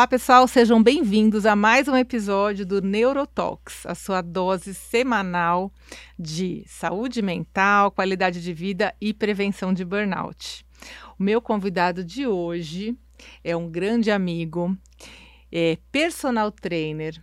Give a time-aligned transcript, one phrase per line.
[0.00, 5.70] Olá, pessoal, sejam bem-vindos a mais um episódio do Neurotalks, a sua dose semanal
[6.18, 10.64] de saúde mental, qualidade de vida e prevenção de burnout.
[11.18, 12.96] O meu convidado de hoje
[13.44, 14.74] é um grande amigo,
[15.52, 17.22] é personal trainer,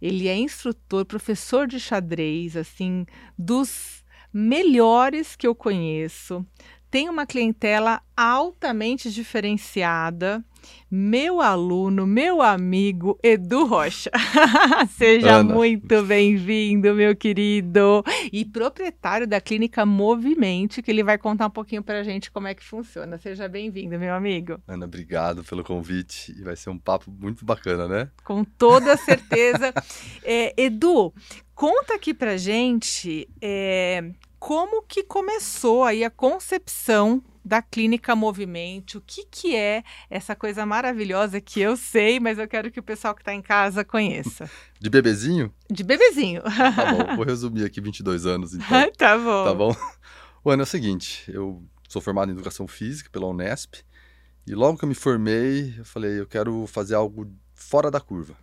[0.00, 3.04] ele é instrutor, professor de xadrez, assim,
[3.36, 6.46] dos melhores que eu conheço.
[6.94, 10.44] Tem uma clientela altamente diferenciada
[10.90, 14.10] meu aluno, meu amigo Edu Rocha.
[14.96, 15.54] Seja Ana.
[15.54, 18.04] muito bem-vindo, meu querido.
[18.32, 22.46] E proprietário da clínica Movimente, que ele vai contar um pouquinho para a gente como
[22.46, 23.18] é que funciona.
[23.18, 24.60] Seja bem-vindo, meu amigo.
[24.68, 26.32] Ana, obrigado pelo convite.
[26.38, 28.08] E vai ser um papo muito bacana, né?
[28.22, 29.74] Com toda certeza.
[30.22, 31.12] é, Edu,
[31.54, 34.12] conta aqui para gente é,
[34.44, 38.98] como que começou aí a concepção da Clínica Movimento.
[38.98, 42.82] O que, que é essa coisa maravilhosa que eu sei, mas eu quero que o
[42.82, 44.50] pessoal que está em casa conheça.
[44.78, 45.50] De bebezinho?
[45.70, 46.42] De bebezinho.
[46.42, 48.92] Tá bom, vou resumir aqui 22 anos, então.
[48.92, 49.44] tá bom.
[49.44, 49.76] Tá bom?
[50.44, 53.76] O ano é o seguinte, eu sou formado em Educação Física pela Unesp,
[54.46, 58.36] e logo que eu me formei, eu falei, eu quero fazer algo fora da curva.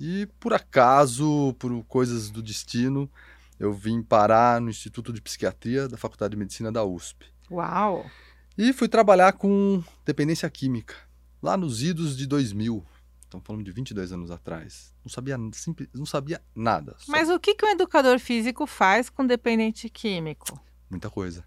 [0.00, 3.10] E por acaso, por coisas do destino,
[3.58, 7.26] eu vim parar no Instituto de Psiquiatria da Faculdade de Medicina da USP.
[7.50, 8.08] Uau!
[8.56, 10.94] E fui trabalhar com dependência química,
[11.42, 12.84] lá nos idos de 2000.
[13.22, 14.94] Estamos falando de 22 anos atrás.
[15.04, 16.94] Não sabia, simples, não sabia nada.
[16.98, 17.10] Só...
[17.10, 20.46] Mas o que, que um educador físico faz com dependente químico?
[20.88, 21.44] Muita coisa.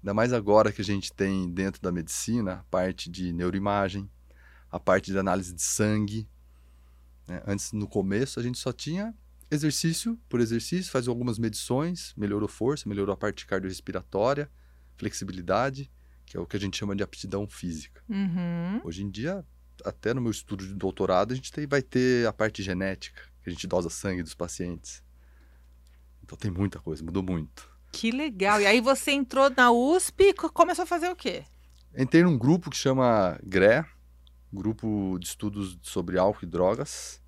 [0.00, 4.08] Ainda mais agora que a gente tem dentro da medicina a parte de neuroimagem,
[4.70, 6.28] a parte de análise de sangue.
[7.26, 7.42] Né?
[7.46, 9.12] Antes, no começo, a gente só tinha
[9.50, 14.50] exercício por exercício, faz algumas medições, melhorou força, melhorou a parte cardiorrespiratória,
[14.96, 15.90] flexibilidade,
[16.26, 18.02] que é o que a gente chama de aptidão física.
[18.08, 18.80] Uhum.
[18.84, 19.44] Hoje em dia,
[19.84, 23.48] até no meu estudo de doutorado, a gente tem, vai ter a parte genética, que
[23.48, 25.02] a gente dosa sangue dos pacientes.
[26.22, 27.70] Então tem muita coisa, mudou muito.
[27.90, 28.60] Que legal.
[28.60, 31.44] E aí você entrou na USP e começou a fazer o quê?
[31.96, 33.84] Entrei num grupo que chama GRE,
[34.52, 37.22] Grupo de Estudos sobre Álcool e Drogas.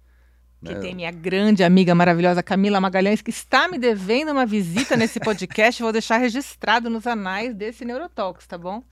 [0.65, 0.79] Que é.
[0.79, 5.83] tem minha grande amiga maravilhosa Camila Magalhães, que está me devendo uma visita nesse podcast.
[5.83, 8.85] Vou deixar registrado nos anais desse Neurotalks, tá bom?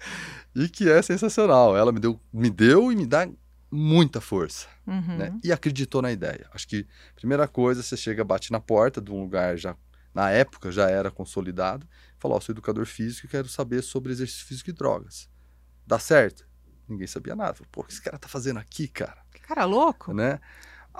[0.56, 1.76] E que é sensacional.
[1.76, 3.28] Ela me deu, me deu e me dá
[3.70, 4.66] muita força.
[4.86, 5.18] Uhum.
[5.18, 5.38] Né?
[5.44, 6.48] E acreditou na ideia.
[6.54, 9.76] Acho que, primeira coisa, você chega, bate na porta de um lugar já,
[10.14, 11.86] na época, já era consolidado,
[12.18, 15.28] fala: Ó, oh, sou educador físico e quero saber sobre exercício físico e drogas.
[15.86, 16.48] Dá certo?
[16.88, 17.58] Ninguém sabia nada.
[17.70, 19.18] Pô, o que esse cara tá fazendo aqui, cara?
[19.32, 20.14] Que cara louco.
[20.14, 20.40] Né?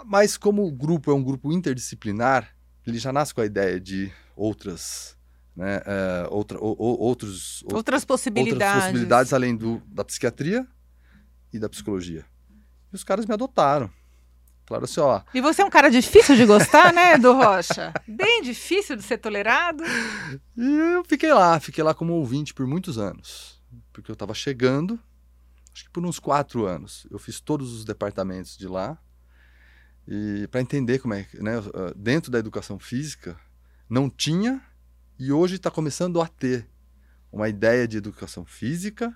[0.05, 2.55] Mas como o grupo é um grupo interdisciplinar,
[2.87, 5.17] ele já nasce com a ideia de outras,
[5.55, 10.67] né, uh, outra, outros, outras possibilidades, outras possibilidades além do, da psiquiatria
[11.53, 12.25] e da psicologia.
[12.93, 13.91] E os caras me adotaram.
[14.67, 15.23] Falaram assim, ó.
[15.33, 17.93] E você é um cara difícil de gostar, né, do Rocha?
[18.07, 19.83] Bem difícil de ser tolerado.
[20.55, 23.63] E eu fiquei lá, fiquei lá como ouvinte por muitos anos.
[23.93, 25.01] Porque eu estava chegando,
[25.73, 27.07] acho que por uns quatro anos.
[27.11, 28.99] Eu fiz todos os departamentos de lá
[30.11, 31.53] e para entender como é, né,
[31.95, 33.39] dentro da educação física
[33.91, 34.63] não tinha
[35.19, 36.67] e hoje está começando a ter
[37.31, 39.15] uma ideia de educação física,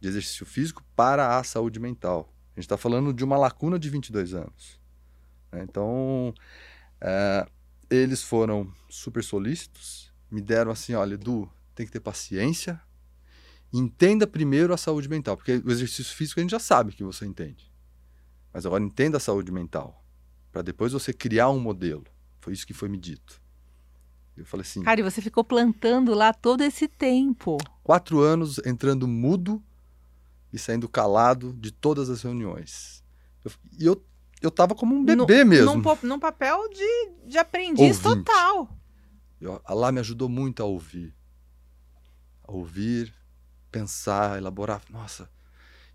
[0.00, 2.32] de exercício físico para a saúde mental.
[2.56, 4.80] A gente está falando de uma lacuna de 22 anos.
[5.52, 5.66] Né?
[5.68, 6.32] Então,
[6.98, 7.46] é,
[7.90, 12.80] eles foram super solícitos, me deram assim, olha, Edu, tem que ter paciência,
[13.70, 17.26] entenda primeiro a saúde mental, porque o exercício físico a gente já sabe que você
[17.26, 17.69] entende.
[18.52, 20.04] Mas agora entenda a saúde mental,
[20.50, 22.04] para depois você criar um modelo.
[22.40, 23.40] Foi isso que foi me dito.
[24.36, 24.82] Eu falei assim.
[24.82, 27.58] Cara, e você ficou plantando lá todo esse tempo.
[27.82, 29.62] Quatro anos entrando mudo
[30.52, 33.04] e saindo calado de todas as reuniões.
[33.44, 34.04] Eu, e eu,
[34.40, 35.76] eu tava como um bebê no, mesmo.
[35.76, 38.24] Num, num, papel de, de aprendiz Ouvinte.
[38.24, 38.76] total.
[39.40, 41.14] Eu, Allah me ajudou muito a ouvir.
[42.42, 43.14] A ouvir,
[43.70, 44.82] pensar, elaborar.
[44.90, 45.30] Nossa,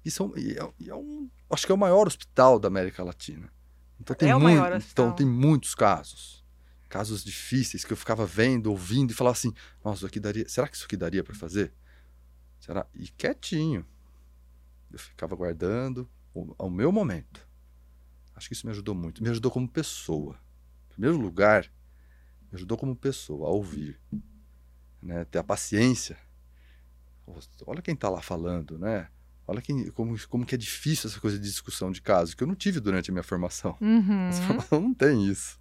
[0.05, 3.51] isso é, é, é um acho que é o maior hospital da América Latina.
[3.99, 6.45] Então tem, é muito, então tem muitos casos.
[6.87, 9.53] Casos difíceis que eu ficava vendo, ouvindo e falava assim:
[9.83, 11.73] nossa, isso aqui daria, será que isso aqui daria para fazer?
[12.59, 12.85] Será?
[12.93, 13.85] E quietinho.
[14.91, 16.09] Eu ficava guardando
[16.57, 17.45] ao meu momento.
[18.35, 19.23] Acho que isso me ajudou muito.
[19.23, 20.39] Me ajudou como pessoa.
[20.89, 21.63] Em primeiro lugar,
[22.51, 23.99] me ajudou como pessoa a ouvir,
[25.01, 25.25] né?
[25.25, 26.17] ter a paciência.
[27.65, 29.09] Olha quem está lá falando, né?
[29.47, 32.47] Olha que, como, como que é difícil essa coisa de discussão de caso, que eu
[32.47, 33.77] não tive durante a minha formação.
[33.79, 34.27] Uhum.
[34.29, 35.59] Essa formação não tem isso.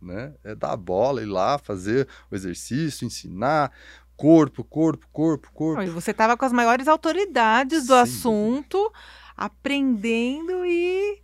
[0.00, 0.34] Né?
[0.42, 3.72] É dar a bola, ir lá, fazer o exercício, ensinar.
[4.16, 5.82] corpo, corpo, corpo, corpo.
[5.82, 8.92] E você estava com as maiores autoridades do Sem assunto,
[9.36, 11.22] aprendendo e,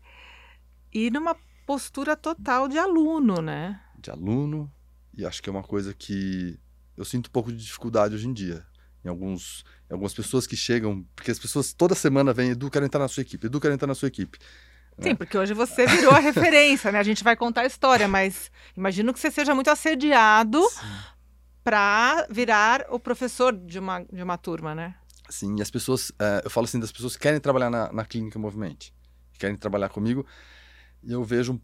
[0.92, 1.36] e numa
[1.66, 3.80] postura total de aluno, né?
[3.98, 4.70] De aluno,
[5.16, 6.58] e acho que é uma coisa que
[6.96, 8.66] eu sinto um pouco de dificuldade hoje em dia.
[9.04, 12.84] Em, alguns, em algumas pessoas que chegam, porque as pessoas toda semana vêm, Edu, quero
[12.84, 14.38] entrar na sua equipe, Edu, quero entrar na sua equipe.
[15.00, 16.98] Sim, porque hoje você virou a referência, né?
[16.98, 20.60] A gente vai contar a história, mas imagino que você seja muito assediado
[21.64, 24.94] para virar o professor de uma, de uma turma, né?
[25.28, 28.04] Sim, e as pessoas, é, eu falo assim, das pessoas que querem trabalhar na, na
[28.04, 28.92] clínica Movimente,
[29.38, 30.26] querem trabalhar comigo,
[31.02, 31.60] e eu vejo,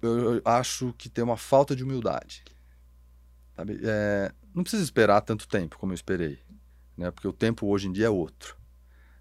[0.00, 2.42] eu, eu acho que tem uma falta de humildade.
[3.54, 3.78] Sabe?
[3.84, 6.40] É, não precisa esperar tanto tempo como eu esperei,
[7.00, 7.10] né?
[7.10, 8.56] Porque o tempo hoje em dia é outro.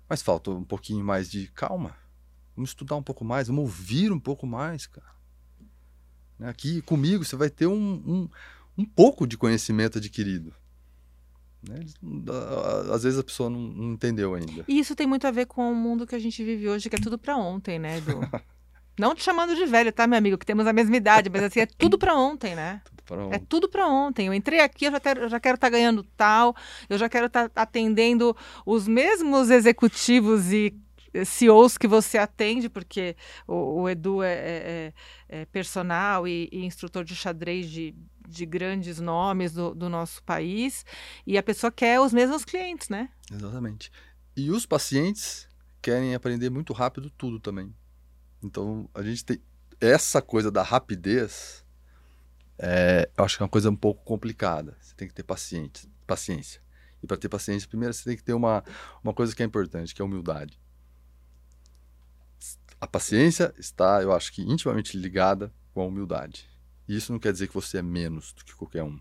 [0.07, 1.95] Mas falta um pouquinho mais de calma.
[2.53, 5.07] Vamos estudar um pouco mais, vamos ouvir um pouco mais, cara.
[6.37, 8.29] Né, aqui comigo você vai ter um, um,
[8.77, 10.53] um pouco de conhecimento adquirido.
[11.63, 11.79] Né?
[12.93, 14.65] Às vezes a pessoa não, não, entendeu ainda.
[14.67, 16.97] E isso tem muito a ver com o mundo que a gente vive hoje, que
[16.97, 18.19] é tudo para ontem, né, Edu?
[18.99, 20.37] não te chamando de velho, tá, meu amigo?
[20.37, 22.81] Que temos a mesma idade, mas assim, é tudo para ontem, né?
[23.09, 23.33] Tudo.
[23.33, 24.27] É tudo para ontem.
[24.27, 26.55] Eu entrei aqui, eu já, ter, eu já quero estar tá ganhando tal,
[26.87, 30.79] eu já quero estar tá atendendo os mesmos executivos e
[31.25, 33.15] CEOs que você atende, porque
[33.47, 34.93] o, o Edu é, é,
[35.27, 37.95] é, é personal e, e, instrutor de xadrez de,
[38.27, 40.85] de grandes nomes do, do, nosso país,
[41.25, 43.09] e a pessoa quer os mesmos clientes, né?
[43.31, 43.91] Exatamente.
[44.35, 45.47] E os pacientes
[45.81, 47.73] querem aprender muito rápido tudo também.
[48.43, 49.41] Então, a gente tem
[49.81, 51.65] essa coisa da rapidez,
[52.57, 54.77] é, eu acho que é uma coisa um pouco complicada.
[54.79, 56.61] Você tem que ter paciente, paciência.
[57.01, 58.63] E para ter paciência, primeiro você tem que ter uma,
[59.03, 60.59] uma coisa que é importante, que é humildade.
[62.81, 66.49] A paciência está, eu acho que, intimamente ligada com a humildade.
[66.87, 68.99] E isso não quer dizer que você é menos do que qualquer um.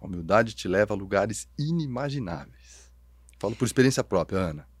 [0.00, 2.92] A humildade te leva a lugares inimagináveis.
[3.38, 4.73] Falo por experiência própria, Ana.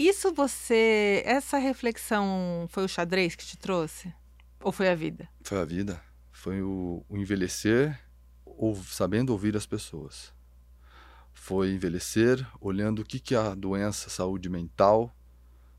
[0.00, 1.22] Isso você.
[1.26, 4.10] Essa reflexão foi o xadrez que te trouxe?
[4.62, 5.28] Ou foi a vida?
[5.42, 6.02] Foi a vida.
[6.32, 8.00] Foi o, o envelhecer
[8.46, 10.32] ou, sabendo ouvir as pessoas.
[11.34, 15.14] Foi envelhecer olhando o que, que a doença, saúde mental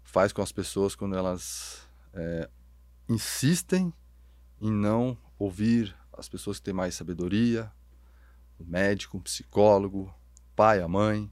[0.04, 2.48] faz com as pessoas quando elas é,
[3.10, 3.92] insistem
[4.62, 7.72] em não ouvir as pessoas que têm mais sabedoria,
[8.60, 10.14] o médico, o psicólogo,
[10.56, 11.28] pai, a mãe.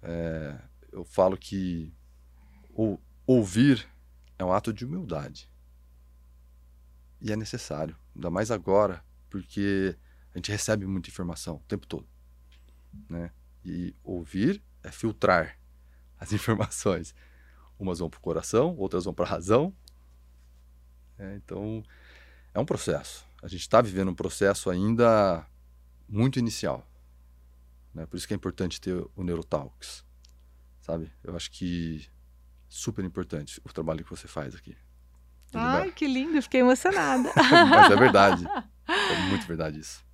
[0.00, 0.67] É,
[0.98, 1.94] eu falo que
[3.26, 3.88] ouvir
[4.38, 5.50] é um ato de humildade.
[7.20, 9.96] E é necessário, ainda mais agora, porque
[10.32, 12.06] a gente recebe muita informação o tempo todo.
[13.08, 13.32] Né?
[13.64, 15.58] E ouvir é filtrar
[16.18, 17.14] as informações.
[17.78, 19.74] Umas vão para o coração, outras vão para a razão.
[21.16, 21.82] É, então,
[22.52, 23.24] é um processo.
[23.40, 25.46] A gente está vivendo um processo ainda
[26.08, 26.84] muito inicial.
[27.94, 28.04] Né?
[28.06, 30.07] Por isso que é importante ter o Neurotalks.
[30.88, 31.12] Sabe?
[31.22, 32.06] Eu acho que
[32.66, 34.74] super importante o trabalho que você faz aqui.
[35.52, 37.30] Ai, que lindo, fiquei emocionada.
[37.36, 38.46] Mas é verdade.
[38.86, 40.08] É muito verdade isso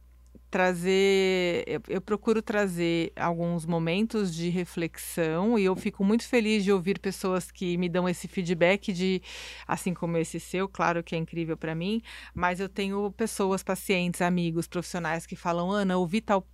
[0.54, 6.70] trazer, eu, eu, procuro trazer alguns momentos de reflexão e eu fico muito feliz de
[6.70, 9.20] ouvir pessoas que me dão esse feedback de,
[9.66, 12.00] assim como esse seu, claro que é incrível para mim,
[12.32, 16.46] mas eu tenho pessoas, pacientes, amigos, profissionais que falam, Ana, ouvi tal,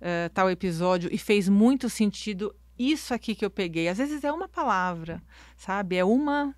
[0.00, 3.88] uh, tal episódio e fez muito sentido isso aqui que eu peguei.
[3.88, 5.22] Às vezes é uma palavra,
[5.56, 5.96] sabe?
[5.96, 6.54] É uma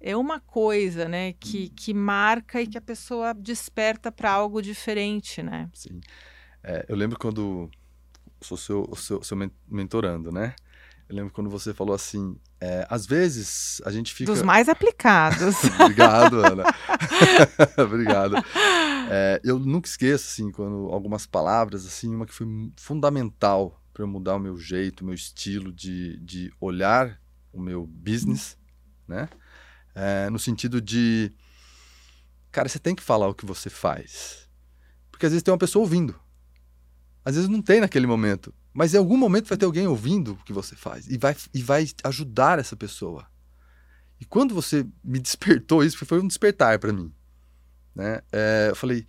[0.00, 5.42] é uma coisa, né, que, que marca e que a pessoa desperta para algo diferente,
[5.42, 5.68] né?
[5.74, 6.00] Sim.
[6.62, 7.68] É, eu lembro quando
[8.40, 9.36] sou seu, seu, seu
[9.68, 10.54] mentorando, né?
[11.08, 14.30] Eu lembro quando você falou assim, é, às vezes a gente fica...
[14.30, 15.56] Dos mais aplicados.
[15.80, 16.64] Obrigado, Ana.
[17.82, 18.36] Obrigado.
[19.10, 24.08] É, eu nunca esqueço, assim, quando algumas palavras, assim, uma que foi fundamental para eu
[24.08, 27.20] mudar o meu jeito, o meu estilo de, de olhar
[27.52, 28.56] o meu business,
[29.08, 29.28] né?
[29.92, 31.32] É, no sentido de,
[32.52, 34.48] cara, você tem que falar o que você faz.
[35.10, 36.14] Porque às vezes tem uma pessoa ouvindo.
[37.24, 38.54] Às vezes não tem naquele momento.
[38.72, 41.08] Mas em algum momento vai ter alguém ouvindo o que você faz.
[41.08, 43.26] E vai, e vai ajudar essa pessoa.
[44.20, 47.12] E quando você me despertou isso, foi um despertar para mim.
[47.96, 48.20] Né?
[48.30, 49.04] É, eu falei,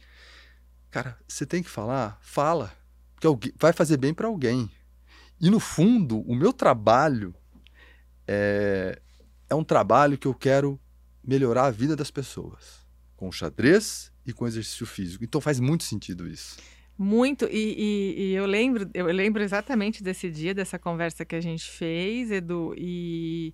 [0.90, 2.74] cara, você tem que falar, fala.
[3.14, 4.72] Porque alguém, vai fazer bem para alguém.
[5.42, 7.34] E no fundo, o meu trabalho
[8.28, 9.00] é,
[9.50, 10.80] é um trabalho que eu quero
[11.24, 15.24] melhorar a vida das pessoas, com xadrez e com exercício físico.
[15.24, 16.58] Então faz muito sentido isso.
[16.98, 21.40] Muito, e, e, e, eu lembro, eu lembro exatamente desse dia, dessa conversa que a
[21.40, 23.54] gente fez, Edu, e,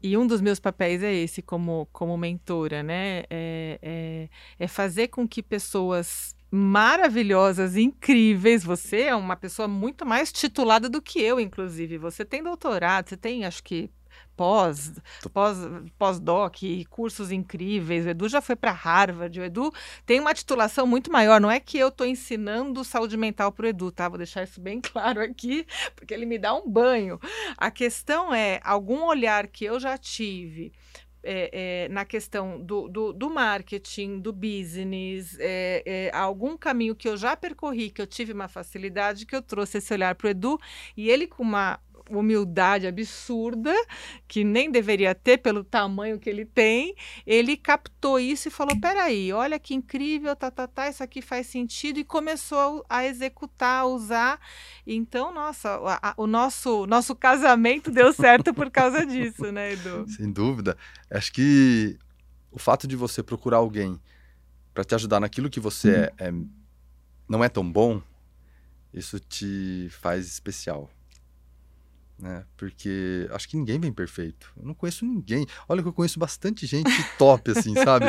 [0.00, 3.24] e um dos meus papéis é esse como, como mentora, né?
[3.28, 4.28] É, é,
[4.60, 8.64] é fazer com que pessoas maravilhosas, incríveis.
[8.64, 11.98] Você é uma pessoa muito mais titulada do que eu, inclusive.
[11.98, 13.90] Você tem doutorado, você tem, acho que
[14.36, 14.92] pós,
[15.32, 15.58] pós,
[15.98, 16.56] pós-doc,
[16.88, 18.06] cursos incríveis.
[18.06, 19.38] O Edu já foi para Harvard.
[19.38, 19.72] O Edu
[20.04, 21.40] tem uma titulação muito maior.
[21.40, 24.08] Não é que eu estou ensinando saúde mental para o Edu, tá?
[24.08, 27.18] Vou deixar isso bem claro aqui, porque ele me dá um banho.
[27.56, 30.72] A questão é algum olhar que eu já tive
[31.24, 31.50] é,
[31.84, 37.36] é, na questão do, do, do, marketing, do business, é, algum caminho que eu já
[37.36, 40.60] percorri, que eu tive uma facilidade, que eu trouxe esse olhar para o Edu,
[40.96, 41.80] e ele com uma
[42.10, 43.72] humildade absurda,
[44.28, 46.94] que nem deveria ter pelo tamanho que ele tem,
[47.26, 51.46] ele captou isso e falou: peraí, olha que incrível, tá, tá, tá, isso aqui faz
[51.46, 54.40] sentido, e começou a executar, a usar.
[54.86, 60.06] Então, nossa, a, a, o nosso, nosso casamento deu certo por causa disso, né, Edu?
[60.10, 60.76] Sem dúvida.
[61.10, 61.98] Acho que
[62.50, 63.98] o fato de você procurar alguém
[64.72, 66.14] para te ajudar naquilo que você hum.
[66.18, 66.32] é, é,
[67.28, 68.02] não é tão bom,
[68.92, 70.90] isso te faz especial
[72.18, 72.44] né?
[72.56, 74.52] Porque acho que ninguém vem perfeito.
[74.56, 75.46] Eu não conheço ninguém.
[75.68, 78.06] Olha que eu conheço bastante gente top, assim, sabe?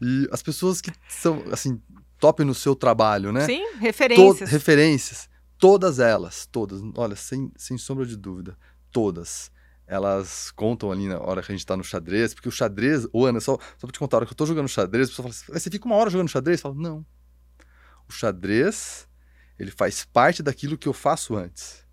[0.00, 1.80] E as pessoas que são, assim,
[2.18, 3.44] top no seu trabalho, né?
[3.46, 4.48] Sim, referências.
[4.48, 5.30] To referências.
[5.58, 8.56] Todas elas, todas, olha, sem, sem sombra de dúvida,
[8.90, 9.50] todas.
[9.86, 13.26] Elas contam ali na hora que a gente tá no xadrez, porque o xadrez, ô
[13.26, 15.24] Ana, só, só pra te contar, a hora que eu tô jogando xadrez, a pessoa
[15.24, 16.60] fala assim, você fica uma hora jogando xadrez?
[16.60, 17.04] Eu falo, não.
[18.08, 19.06] O xadrez,
[19.58, 21.84] ele faz parte daquilo que eu faço antes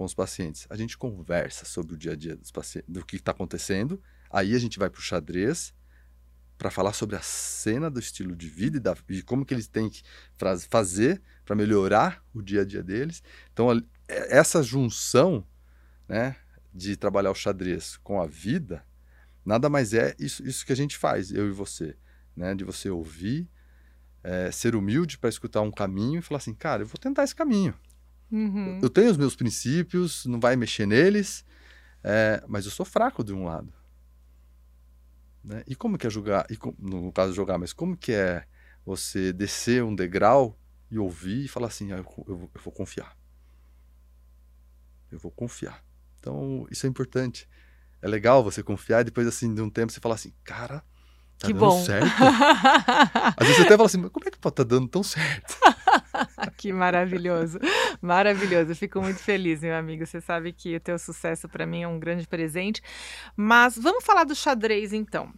[0.00, 0.66] com os pacientes.
[0.70, 4.02] A gente conversa sobre o dia a dia dos pacientes, do que está acontecendo.
[4.30, 5.74] Aí a gente vai para o xadrez
[6.56, 9.68] para falar sobre a cena do estilo de vida e, da, e como que eles
[9.68, 10.02] têm que
[10.70, 13.22] fazer para melhorar o dia a dia deles.
[13.52, 13.70] Então,
[14.08, 15.46] é, essa junção
[16.08, 16.34] né,
[16.72, 18.82] de trabalhar o xadrez com a vida,
[19.44, 21.94] nada mais é isso, isso que a gente faz, eu e você.
[22.34, 23.50] Né, de você ouvir,
[24.24, 27.34] é, ser humilde para escutar um caminho e falar assim, cara, eu vou tentar esse
[27.34, 27.74] caminho.
[28.30, 28.78] Uhum.
[28.80, 31.44] Eu tenho os meus princípios, não vai mexer neles,
[32.02, 33.72] é, mas eu sou fraco de um lado.
[35.42, 35.62] Né?
[35.66, 38.44] E como que é jogar, e com, no caso jogar, mas como que é
[38.84, 40.58] você descer um degrau
[40.90, 43.16] e ouvir e falar assim, ah, eu, eu, eu vou confiar.
[45.10, 45.84] Eu vou confiar.
[46.18, 47.48] Então, isso é importante.
[48.02, 50.84] É legal você confiar e depois, assim, de um tempo, você falar assim, cara,
[51.38, 51.84] tá que dando bom.
[51.84, 52.06] certo.
[53.36, 55.56] Às vezes você até fala assim, como é que pode estar tá dando tão certo?
[56.56, 57.58] que maravilhoso,
[58.00, 58.74] maravilhoso.
[58.74, 60.06] fico muito feliz, meu amigo.
[60.06, 62.82] Você sabe que o teu sucesso para mim é um grande presente.
[63.36, 65.32] Mas vamos falar do xadrez então.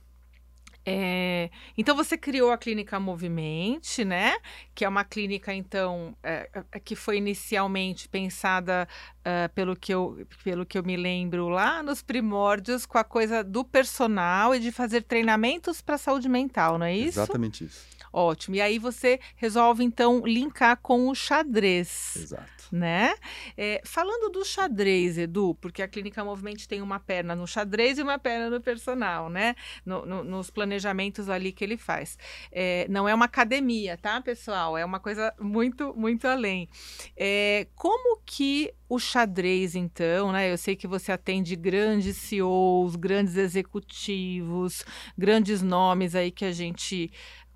[0.85, 1.49] É,
[1.79, 4.37] então você criou a clínica Movimente, né?
[4.75, 8.89] Que é uma clínica então é, é que foi inicialmente pensada
[9.21, 13.45] uh, pelo que eu pelo que eu me lembro lá nos primórdios com a coisa
[13.45, 17.21] do personal e de fazer treinamentos para saúde mental, não é isso?
[17.21, 17.87] Exatamente isso.
[18.13, 18.57] Ótimo.
[18.57, 22.17] E aí você resolve, então, linkar com o xadrez.
[22.17, 22.53] Exato.
[22.71, 23.15] Né?
[23.57, 28.03] É, falando do xadrez, Edu, porque a Clínica Movimento tem uma perna no xadrez e
[28.03, 29.55] uma perna no personal, né?
[29.85, 32.17] No, no, nos planejamentos ali que ele faz.
[32.51, 34.79] É, não é uma academia, tá, pessoal?
[34.79, 36.67] É uma coisa muito, muito além.
[37.15, 40.53] É, como que o xadrez, então, né?
[40.53, 44.85] Eu sei que você atende grandes CEOs, grandes executivos,
[45.17, 47.11] grandes nomes aí que a gente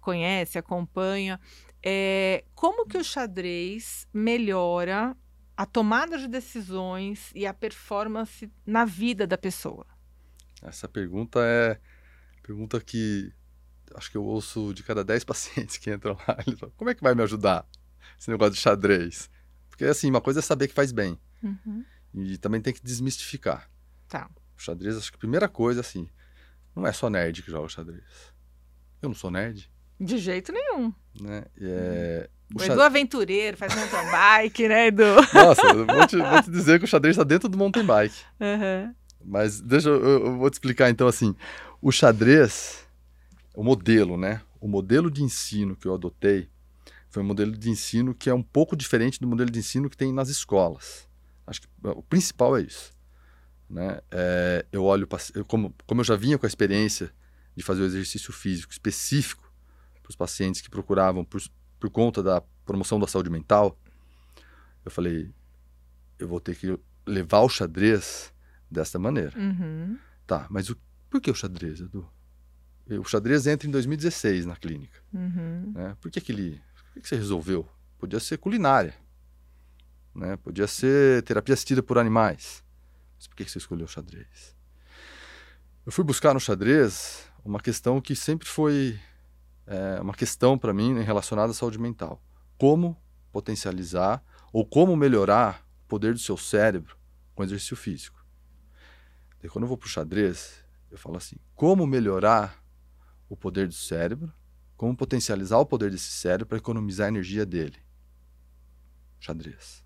[0.06, 1.40] conhece, acompanha,
[1.82, 5.16] é, como que o xadrez melhora
[5.56, 9.84] a tomada de decisões e a performance na vida da pessoa?
[10.62, 11.80] Essa pergunta é
[12.40, 13.32] pergunta que
[13.96, 16.38] acho que eu ouço de cada 10 pacientes que entram lá.
[16.46, 17.66] Eles falam, como é que vai me ajudar
[18.16, 19.28] esse negócio de xadrez?
[19.68, 21.18] Porque, assim, uma coisa é saber que faz bem.
[21.42, 21.84] Uhum.
[22.14, 23.68] E também tem que desmistificar.
[24.08, 24.30] Tá.
[24.56, 26.08] O xadrez, acho que a primeira coisa, assim,
[26.76, 28.32] não é só nerd que joga xadrez.
[29.02, 29.68] Eu não sou nerd.
[29.98, 30.92] De jeito nenhum.
[31.20, 31.44] Né?
[31.60, 32.28] É...
[32.54, 35.02] O, o Edu aventureiro, faz mountain bike, né, Edu?
[35.34, 38.14] Nossa, vou te, vou te dizer que o xadrez está dentro do mountain bike.
[38.38, 38.94] Uhum.
[39.24, 41.34] Mas deixa eu, eu vou te explicar então assim.
[41.82, 42.86] O xadrez,
[43.54, 44.40] o modelo, né?
[44.60, 46.48] O modelo de ensino que eu adotei
[47.08, 49.96] foi um modelo de ensino que é um pouco diferente do modelo de ensino que
[49.96, 51.08] tem nas escolas.
[51.46, 52.92] Acho que o principal é isso.
[53.68, 54.00] Né?
[54.10, 55.08] É, eu olho,
[55.46, 57.10] como, como eu já vinha com a experiência
[57.56, 59.45] de fazer o exercício físico específico
[60.06, 61.42] para os pacientes que procuravam por,
[61.80, 63.76] por conta da promoção da saúde mental,
[64.84, 65.32] eu falei,
[66.16, 68.32] eu vou ter que levar o xadrez
[68.70, 69.36] desta maneira.
[69.36, 69.98] Uhum.
[70.24, 70.76] Tá, mas o,
[71.10, 72.08] por que o xadrez, Edu?
[72.88, 75.00] O xadrez entra em 2016 na clínica.
[75.12, 75.72] Uhum.
[75.74, 75.96] Né?
[76.00, 76.62] Por que, que ele.
[76.92, 77.68] Por que você resolveu?
[77.98, 78.94] Podia ser culinária.
[80.14, 80.36] Né?
[80.36, 82.62] Podia ser terapia assistida por animais.
[83.16, 84.54] Mas por que, que você escolheu o xadrez?
[85.84, 89.00] Eu fui buscar no xadrez uma questão que sempre foi
[89.66, 92.22] é, uma questão para mim relacionada à saúde mental.
[92.56, 92.96] Como
[93.32, 96.96] potencializar ou como melhorar o poder do seu cérebro
[97.34, 98.24] com exercício físico.
[99.42, 102.62] E quando eu vou para o xadrez, eu falo assim: como melhorar
[103.28, 104.32] o poder do cérebro,
[104.76, 107.78] como potencializar o poder desse cérebro para economizar a energia dele.
[109.20, 109.84] Xadrez.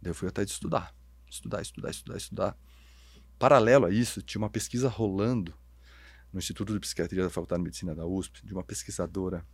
[0.00, 0.94] Daí eu fui até de estudar.
[1.28, 2.58] Estudar, estudar, estudar, estudar.
[3.38, 5.54] Paralelo a isso, tinha uma pesquisa rolando
[6.32, 9.44] no Instituto de Psiquiatria da Faculdade de Medicina da USP, de uma pesquisadora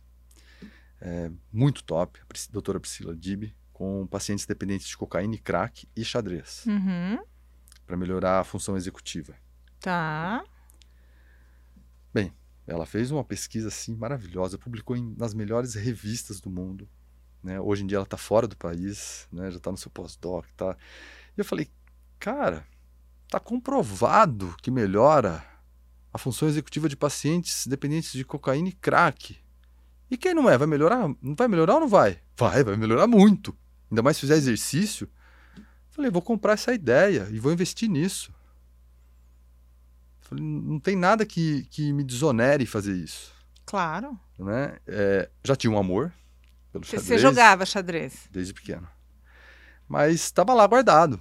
[1.01, 6.65] é, muito top, a doutora Priscila Dib, com pacientes dependentes de cocaína crack e xadrez.
[6.65, 7.19] Uhum.
[7.85, 9.35] Para melhorar a função executiva.
[9.79, 10.43] Tá.
[12.13, 12.33] Bem,
[12.65, 16.89] ela fez uma pesquisa assim maravilhosa, publicou em, nas melhores revistas do mundo.
[17.43, 17.59] Né?
[17.59, 19.51] Hoje em dia ela está fora do país, né?
[19.51, 20.47] já está no seu pós-doc.
[20.55, 20.75] Tá...
[21.37, 21.69] E eu falei,
[22.17, 22.65] cara,
[23.25, 25.45] está comprovado que melhora
[26.15, 29.37] a função executiva de pacientes dependentes de cocaína e crack.
[30.09, 30.57] E quem não é?
[30.57, 31.09] Vai melhorar?
[31.21, 32.21] Não vai melhorar ou não vai?
[32.37, 33.53] Vai, vai melhorar muito.
[33.91, 35.09] Ainda mais se fizer exercício.
[35.89, 38.33] Falei, vou comprar essa ideia e vou investir nisso.
[40.21, 43.33] Falei, não tem nada que, que me desonere fazer isso.
[43.65, 44.17] Claro.
[44.39, 44.77] Né?
[44.87, 46.13] É, já tinha um amor
[46.71, 47.03] pelo xadrez.
[47.03, 48.29] Você jogava xadrez?
[48.31, 48.87] Desde pequeno.
[49.85, 51.19] Mas estava lá guardado.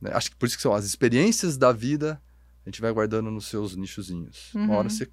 [0.00, 0.12] Né?
[0.14, 2.22] Acho que por isso que são as experiências da vida,
[2.64, 4.52] a gente vai guardando nos seus nichozinhos.
[4.54, 4.64] Uhum.
[4.64, 5.10] Uma hora você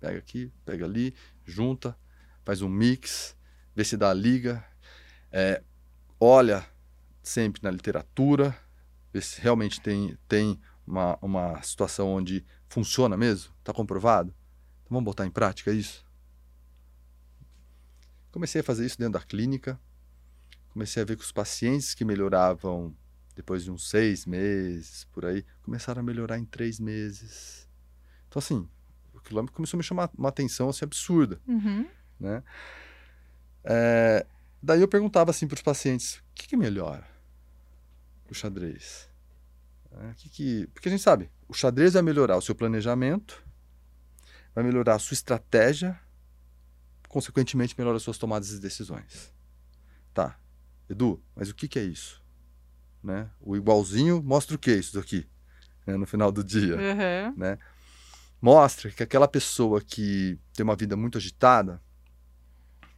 [0.00, 1.96] pega aqui, pega ali, junta,
[2.44, 3.36] faz um mix,
[3.74, 4.64] vê se dá a liga,
[5.30, 5.62] é,
[6.20, 6.66] olha
[7.22, 8.56] sempre na literatura,
[9.12, 14.34] vê se realmente tem, tem uma, uma situação onde funciona mesmo, está comprovado.
[14.82, 16.04] Então vamos botar em prática isso?
[18.30, 19.80] Comecei a fazer isso dentro da clínica,
[20.70, 22.94] comecei a ver que os pacientes que melhoravam
[23.34, 27.68] depois de uns seis meses, por aí, começaram a melhorar em três meses.
[28.28, 28.68] Então, assim,
[29.12, 31.40] o quilômetro começou a me chamar uma atenção assim, absurda.
[31.46, 31.88] Uhum.
[32.18, 32.42] Né?
[33.64, 34.26] É,
[34.62, 37.06] daí eu perguntava assim para os pacientes: o que, que melhora
[38.30, 39.08] o xadrez?
[39.92, 40.66] É, que que...
[40.68, 43.44] Porque a gente sabe, o xadrez vai melhorar o seu planejamento,
[44.54, 45.98] vai melhorar a sua estratégia,
[47.08, 49.32] consequentemente melhora as suas tomadas de decisões.
[50.12, 50.38] Tá,
[50.88, 52.23] Edu, mas o que, que é isso?
[53.04, 53.28] Né?
[53.38, 55.28] O igualzinho mostra o que isso daqui?
[55.86, 55.94] Né?
[55.96, 56.74] No final do dia.
[56.74, 57.36] Uhum.
[57.36, 57.58] Né?
[58.40, 61.80] Mostra que aquela pessoa que tem uma vida muito agitada,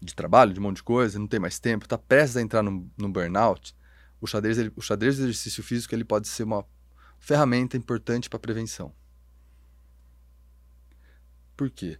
[0.00, 2.62] de trabalho, de um monte de coisa, não tem mais tempo, está prestes a entrar
[2.62, 3.74] num, num burnout,
[4.20, 6.64] o xadrez, ele, o xadrez de exercício físico ele pode ser uma
[7.18, 8.94] ferramenta importante para prevenção.
[11.56, 11.98] Por quê?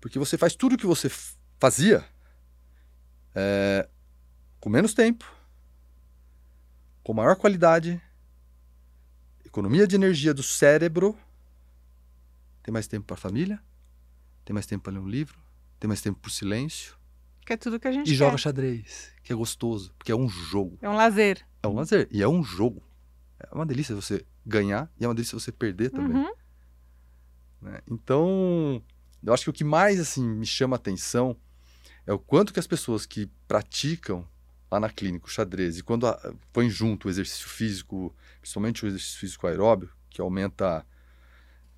[0.00, 1.10] Porque você faz tudo o que você
[1.58, 2.04] fazia
[3.34, 3.88] é,
[4.60, 5.24] com menos tempo,
[7.02, 8.00] com maior qualidade,
[9.44, 11.16] economia de energia do cérebro,
[12.62, 13.60] tem mais tempo para a família,
[14.44, 15.38] tem mais tempo para ler um livro,
[15.78, 16.98] tem mais tempo para o silêncio,
[17.50, 18.16] que é tudo que a gente e quer.
[18.16, 20.78] joga xadrez, que é gostoso, porque é um jogo.
[20.80, 21.44] É um lazer.
[21.62, 22.08] É um lazer.
[22.10, 22.80] E é um jogo.
[23.40, 26.16] É uma delícia você ganhar e é uma delícia você perder também.
[26.16, 26.32] Uhum.
[27.62, 27.80] Né?
[27.90, 28.80] Então,
[29.20, 31.36] eu acho que o que mais assim me chama a atenção
[32.06, 34.26] é o quanto que as pessoas que praticam
[34.70, 38.88] lá na clínica o xadrez e quando a, põe junto o exercício físico, principalmente o
[38.88, 40.86] exercício físico aeróbio, que aumenta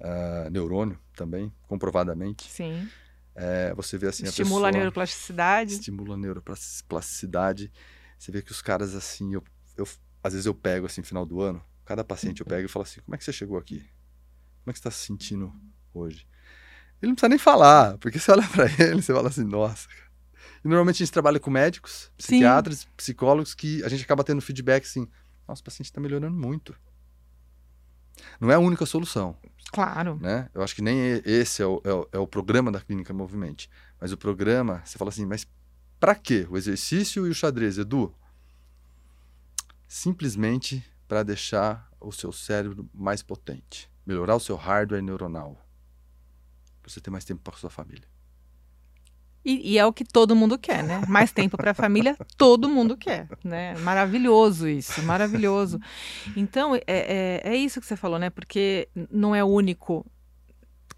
[0.00, 2.50] uh, neurônio também, comprovadamente.
[2.50, 2.88] Sim.
[3.34, 5.72] É, você vê assim estimula a, pessoa, a neuroplasticidade.
[5.74, 7.72] Estimula a neuroplasticidade.
[8.18, 9.42] Você vê que os caras assim, eu,
[9.76, 9.88] eu
[10.22, 13.00] às vezes eu pego assim, final do ano, cada paciente eu pego e falo assim:
[13.00, 13.78] como é que você chegou aqui?
[13.78, 15.52] Como é que você está se sentindo
[15.94, 16.26] hoje?
[17.00, 19.88] Ele não precisa nem falar, porque você olha para ele e você fala assim: nossa.
[20.64, 22.88] E normalmente a gente trabalha com médicos, psiquiatras, Sim.
[22.96, 25.08] psicólogos, que a gente acaba tendo feedback assim:
[25.46, 26.74] nossa, o paciente está melhorando muito.
[28.40, 29.36] Não é a única solução.
[29.72, 30.18] Claro.
[30.20, 30.48] Né?
[30.54, 33.70] Eu acho que nem esse é o, é o, é o programa da Clínica Movimente.
[34.00, 35.46] Mas o programa, você fala assim, mas
[35.98, 36.46] para quê?
[36.50, 38.14] O exercício e o xadrez, Edu?
[39.88, 43.90] Simplesmente para deixar o seu cérebro mais potente.
[44.04, 45.54] Melhorar o seu hardware neuronal.
[46.82, 48.11] Para você ter mais tempo para sua família.
[49.44, 51.02] E, e, é o que todo mundo quer, né?
[51.08, 53.74] Mais tempo para a família, todo mundo quer, né?
[53.78, 55.80] Maravilhoso isso, maravilhoso.
[56.36, 58.30] Então, é, é, é, isso que você falou, né?
[58.30, 60.06] Porque não é único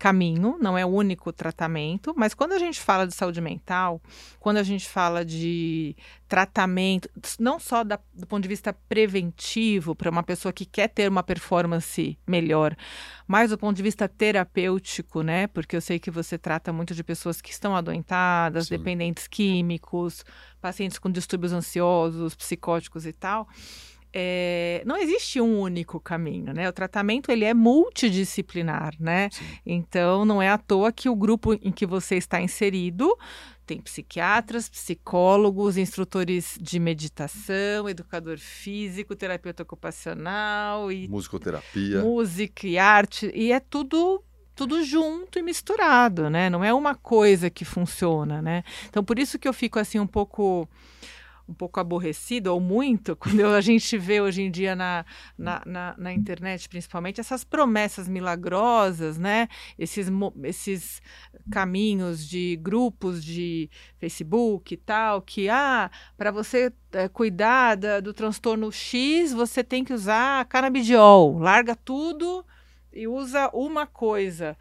[0.04, 4.02] caminho, não é o único tratamento, mas quando a gente fala de saúde mental,
[4.38, 5.96] quando a gente fala de
[6.28, 7.08] tratamento,
[7.40, 11.22] não só da, do ponto de vista preventivo para uma pessoa que quer ter uma
[11.22, 12.76] performance melhor,
[13.26, 15.46] mas do ponto de vista terapêutico, né?
[15.46, 18.76] Porque eu sei que você trata muito de pessoas que estão adoentadas, Sim.
[18.76, 20.22] dependentes químicos,
[20.60, 23.48] pacientes com distúrbios ansiosos, psicóticos e tal
[24.16, 26.68] é, não existe um único caminho, né?
[26.68, 29.28] O tratamento ele é multidisciplinar, né?
[29.32, 29.44] Sim.
[29.66, 33.18] Então não é à toa que o grupo em que você está inserido
[33.66, 43.32] tem psiquiatras, psicólogos, instrutores de meditação, educador físico, terapeuta ocupacional e musicoterapia, música e arte
[43.34, 44.22] e é tudo
[44.54, 46.48] tudo junto e misturado, né?
[46.48, 48.62] Não é uma coisa que funciona, né?
[48.88, 50.68] Então por isso que eu fico assim um pouco
[51.48, 55.04] um pouco aborrecido ou muito quando a gente vê hoje em dia na,
[55.36, 59.48] na, na, na, internet, principalmente, essas promessas milagrosas, né?
[59.78, 60.08] Esses,
[60.42, 61.02] esses
[61.50, 68.14] caminhos de grupos de Facebook e tal, que, ah, para você é, cuidar da, do
[68.14, 71.38] transtorno X, você tem que usar canabidiol.
[71.38, 72.44] Larga tudo
[72.92, 74.56] e usa uma coisa.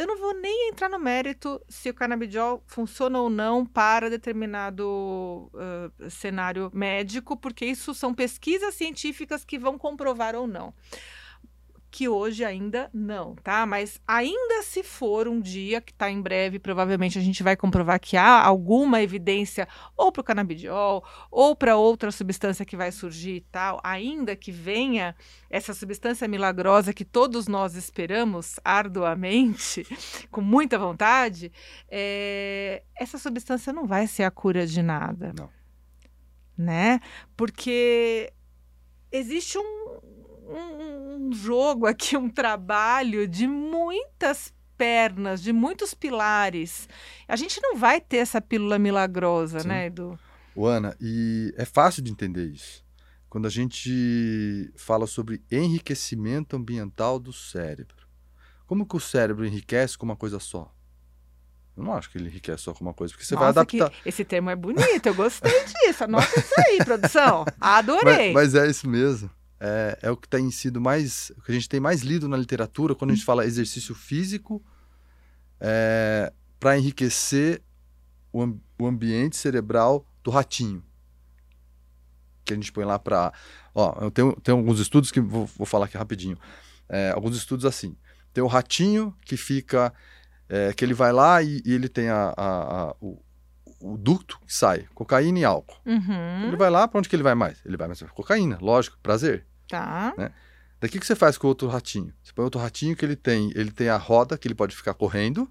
[0.00, 5.50] Eu não vou nem entrar no mérito se o canabidiol funciona ou não para determinado
[5.52, 10.72] uh, cenário médico, porque isso são pesquisas científicas que vão comprovar ou não
[11.90, 13.66] que hoje ainda não, tá?
[13.66, 17.98] Mas ainda se for um dia, que está em breve, provavelmente a gente vai comprovar
[17.98, 23.36] que há alguma evidência ou para o canabidiol ou para outra substância que vai surgir
[23.36, 25.16] e tal, ainda que venha
[25.50, 29.84] essa substância milagrosa que todos nós esperamos arduamente,
[30.30, 31.50] com muita vontade,
[31.90, 32.84] é...
[32.94, 35.32] essa substância não vai ser a cura de nada.
[35.36, 35.50] Não.
[36.56, 37.00] Né?
[37.36, 38.32] Porque
[39.10, 40.00] existe um,
[40.50, 46.88] um, um jogo aqui, um trabalho de muitas pernas, de muitos pilares.
[47.28, 49.68] A gente não vai ter essa pílula milagrosa, Sim.
[49.68, 50.18] né, Edu?
[50.54, 52.82] O Ana, e é fácil de entender isso.
[53.28, 58.08] Quando a gente fala sobre enriquecimento ambiental do cérebro.
[58.66, 60.74] Como que o cérebro enriquece com uma coisa só?
[61.76, 63.92] Eu não acho que ele enriquece só com uma coisa, porque você Nossa, vai adaptar.
[64.04, 65.52] esse termo é bonito, eu gostei
[65.86, 66.04] disso.
[66.04, 67.44] Anota isso aí, produção.
[67.60, 68.32] Adorei.
[68.32, 71.30] Mas, mas é isso mesmo é, é o que tem sido mais.
[71.36, 74.64] O que a gente tem mais lido na literatura quando a gente fala exercício físico
[75.60, 77.62] é, para enriquecer
[78.32, 80.82] o, o ambiente cerebral do ratinho.
[82.44, 83.32] Que a gente põe lá para.
[83.74, 86.38] Ó, eu tenho, tenho alguns estudos que vou, vou falar aqui rapidinho.
[86.88, 87.94] É, alguns estudos assim.
[88.32, 89.92] Tem o ratinho que fica.
[90.48, 93.22] É, que ele vai lá e, e ele tem a, a, a o,
[93.80, 95.76] o ducto que sai, cocaína e álcool.
[95.86, 96.48] Uhum.
[96.48, 97.64] Ele vai lá, para onde que ele vai mais?
[97.64, 99.46] Ele vai mais para cocaína, lógico, prazer.
[99.70, 100.14] Tá.
[100.16, 100.32] Né?
[100.80, 102.12] Daqui que você faz com o outro ratinho?
[102.22, 104.94] Você põe outro ratinho que ele tem, ele tem a roda que ele pode ficar
[104.94, 105.50] correndo,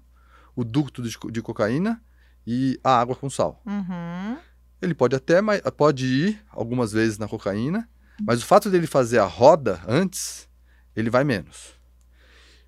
[0.56, 2.02] o ducto de, de cocaína
[2.46, 3.62] e a água com sal.
[3.64, 4.38] Uhum.
[4.82, 7.88] Ele pode até pode ir algumas vezes na cocaína,
[8.26, 10.48] mas o fato dele fazer a roda antes,
[10.96, 11.74] ele vai menos.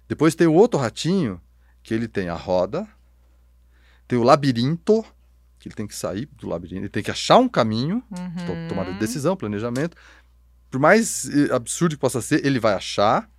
[0.08, 1.40] Depois tem o outro ratinho
[1.82, 2.86] que ele tem a roda,
[4.06, 5.04] tem o labirinto,
[5.58, 8.68] que ele tem que sair do labirinto, ele tem que achar um caminho, uhum.
[8.68, 9.96] tomada de decisão, planejamento,
[10.72, 13.30] por mais eh, absurdo que possa ser, ele vai achar.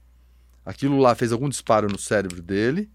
[0.63, 2.91] Aquilo lá fez algum disparo no cérebro dele,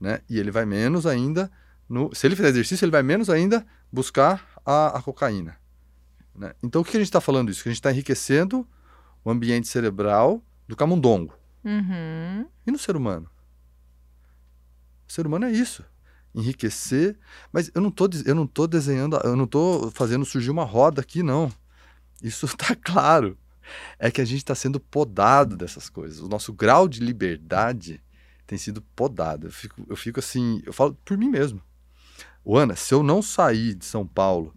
[0.00, 0.20] né?
[0.30, 1.50] E ele vai menos ainda.
[1.88, 5.58] No, se ele fizer exercício, ele vai menos ainda buscar a, a cocaína.
[6.32, 6.54] Né?
[6.62, 7.64] Então, o que a gente está falando isso?
[7.64, 8.66] Que a gente está enriquecendo
[9.24, 11.34] o ambiente cerebral do camundongo.
[11.64, 12.46] Uhum.
[12.64, 13.28] E no ser humano?
[15.08, 15.84] O ser humano é isso.
[16.32, 17.18] Enriquecer.
[17.52, 21.00] Mas eu não tô, eu não tô desenhando, eu não estou fazendo surgir uma roda
[21.00, 21.52] aqui, não.
[22.22, 23.36] Isso está claro
[23.98, 26.20] é que a gente está sendo podado dessas coisas.
[26.20, 28.02] O nosso grau de liberdade
[28.46, 29.48] tem sido podado.
[29.48, 31.62] Eu fico, eu fico assim, eu falo por mim mesmo.
[32.44, 34.54] O Ana, se eu não sair de São Paulo,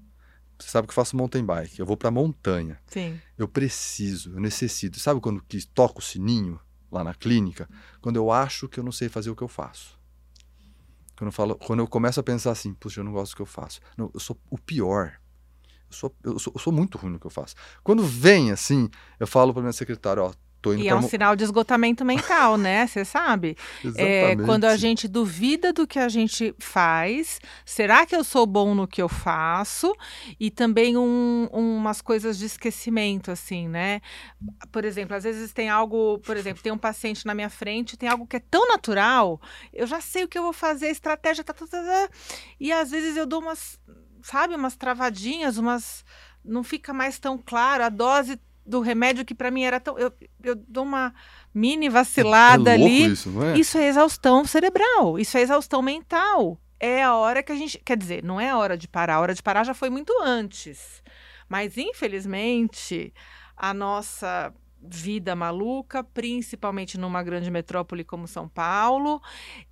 [0.59, 2.79] você sabe que eu faço mountain bike, eu vou para montanha.
[2.85, 3.19] Sim.
[3.37, 4.99] Eu preciso, eu necessito.
[4.99, 6.59] Sabe quando que toco o sininho
[6.91, 7.67] lá na clínica?
[8.01, 9.97] Quando eu acho que eu não sei fazer o que eu faço.
[11.17, 13.41] Quando eu, falo, quando eu começo a pensar assim, puxa, eu não gosto do que
[13.41, 13.81] eu faço.
[13.97, 15.18] Não, eu sou o pior.
[15.89, 17.55] Eu sou, eu sou, eu sou muito ruim no que eu faço.
[17.83, 21.35] Quando vem assim, eu falo para minha secretária, ó, Tô indo e é um sinal
[21.35, 22.85] de esgotamento mental, né?
[22.85, 23.55] Você sabe?
[23.95, 28.73] É, quando a gente duvida do que a gente faz, será que eu sou bom
[28.73, 29.93] no que eu faço?
[30.39, 34.01] E também um, umas coisas de esquecimento, assim, né?
[34.71, 38.07] Por exemplo, às vezes tem algo, por exemplo, tem um paciente na minha frente, tem
[38.07, 39.41] algo que é tão natural,
[39.73, 42.09] eu já sei o que eu vou fazer, a estratégia tá, tá, tá, tá
[42.59, 43.79] e às vezes eu dou umas
[44.23, 46.05] sabe, umas travadinhas, umas.
[46.43, 47.83] Não fica mais tão claro.
[47.83, 49.97] A dose do remédio que para mim era tão.
[49.97, 51.13] Eu, eu dou uma
[51.53, 53.05] mini vacilada é, é ali.
[53.05, 53.57] Isso, é?
[53.57, 56.59] isso é exaustão cerebral, isso é exaustão mental.
[56.79, 57.77] É a hora que a gente.
[57.79, 59.15] Quer dizer, não é a hora de parar.
[59.15, 61.03] A hora de parar já foi muito antes.
[61.49, 63.13] Mas, infelizmente,
[63.57, 69.21] a nossa vida maluca, principalmente numa grande metrópole como São Paulo,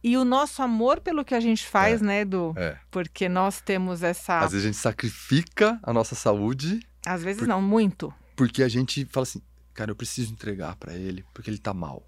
[0.04, 2.54] e o nosso amor pelo que a gente faz, é, né, Edu?
[2.58, 2.78] É.
[2.91, 4.39] Porque nós temos essa.
[4.39, 6.80] Às vezes a gente sacrifica a nossa saúde.
[7.06, 7.48] Às vezes por...
[7.48, 8.13] não, muito.
[8.36, 9.41] porque a gente fala assim,
[9.74, 12.04] cara, eu preciso entregar para ele, porque ele tá mal.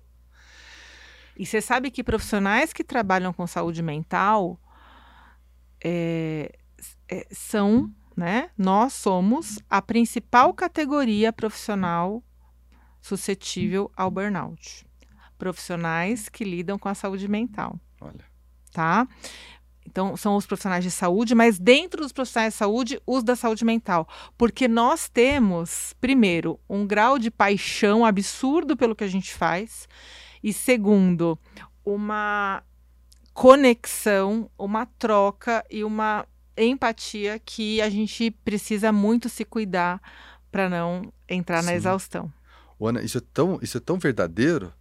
[1.38, 4.60] E você sabe que profissionais que trabalham com saúde mental
[5.82, 6.54] é,
[7.08, 8.50] é, são, né?
[8.58, 12.22] Nós somos a principal categoria profissional
[13.02, 14.86] suscetível ao burnout.
[15.38, 17.80] Profissionais que lidam com a saúde mental.
[18.02, 18.26] Olha.
[18.72, 19.08] Tá?
[19.86, 23.66] Então, são os profissionais de saúde, mas dentro dos profissionais de saúde, os da saúde
[23.66, 24.08] mental.
[24.38, 29.88] Porque nós temos, primeiro, um grau de paixão absurdo pelo que a gente faz.
[30.44, 31.40] E segundo,
[31.84, 32.64] uma
[33.34, 40.00] conexão, uma troca e uma empatia que a gente precisa muito se cuidar
[40.52, 41.78] para não entrar na Sim.
[41.78, 42.34] exaustão.
[42.88, 44.74] Ana, isso é tão, isso é tão verdadeiro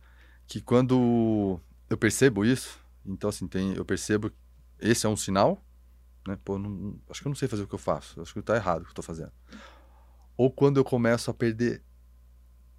[0.47, 4.31] que quando eu percebo isso, então assim, tem, eu percebo
[4.81, 5.63] esse é um sinal,
[6.27, 6.39] né?
[6.45, 8.55] Pô, não, acho que eu não sei fazer o que eu faço, acho que está
[8.57, 9.33] errado o que eu estou fazendo.
[10.37, 11.83] Ou quando eu começo a perder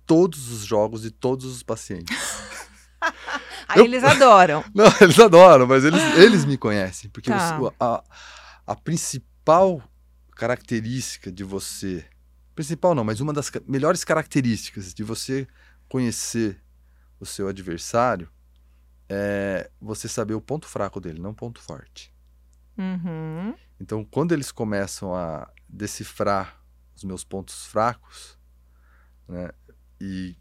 [0.05, 2.15] todos os jogos de todos os pacientes.
[3.67, 4.63] Aí Eu- eles adoram.
[4.73, 7.09] Não, eles adoram, mas eles, eles me conhecem.
[7.11, 7.57] Porque Tá.
[7.59, 8.03] você- a,
[8.65, 9.81] a principal
[10.35, 12.05] característica de você.
[12.59, 15.47] Principal não, mas uma das melhores características de você
[15.87, 16.61] conhecer
[17.17, 18.29] o seu adversário
[19.07, 22.13] é você saber o ponto fraco dele, não o ponto forte.
[22.77, 23.55] Uhum.
[23.79, 26.61] Então, quando eles começam a decifrar
[26.93, 28.37] os meus pontos fracos,
[29.25, 29.51] né,
[30.01, 30.35] e,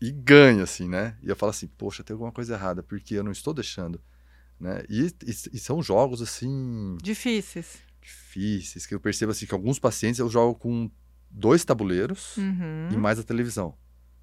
[0.00, 1.16] e ganha, assim, né?
[1.22, 4.02] E eu falo assim, poxa, tem alguma coisa errada, porque eu não estou deixando,
[4.58, 4.82] né?
[4.88, 7.78] E, e, e são jogos, assim, Difíceis.
[8.02, 10.90] difíceis, que eu percebo, assim, que alguns pacientes eu jogo com
[11.30, 12.88] dois tabuleiros Uhum.
[12.90, 13.74] e mais a televisão.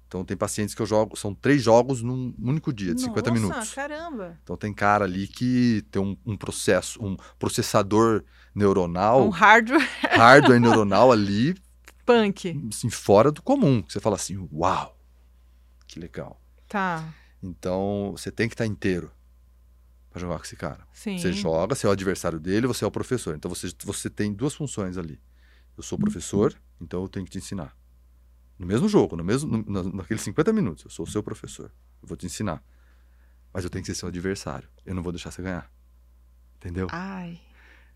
[0.06, 3.42] Então, tem pacientes que eu jogo, são três jogos num único dia, de 50 Nossa,
[3.42, 3.74] minutos.
[3.74, 4.38] caramba.
[4.42, 10.60] Então, tem cara ali que tem um, um processo, um processador neuronal Um hardware hardware
[10.60, 11.54] neuronal ali,
[12.06, 12.58] punk.
[12.72, 13.84] assim, fora do comum.
[13.86, 14.98] Você fala assim, uau,
[15.86, 16.40] que legal.
[16.66, 17.12] Tá.
[17.42, 19.10] Então, você tem que estar inteiro
[20.10, 20.80] para jogar com esse cara.
[20.90, 21.18] Sim.
[21.18, 23.36] Você joga, você é o adversário dele, você é o professor.
[23.36, 25.20] Então, você, você tem duas funções ali.
[25.76, 27.76] Eu sou professor, então eu tenho que te ensinar.
[28.58, 31.70] No mesmo jogo, no mesmo, no, na- naqueles 50 minutos, eu sou o seu professor.
[32.02, 32.62] Eu vou te ensinar.
[33.52, 34.68] Mas eu tenho que ser seu adversário.
[34.84, 35.70] Eu não vou deixar você ganhar.
[36.56, 36.88] Entendeu?
[36.90, 37.40] Ai.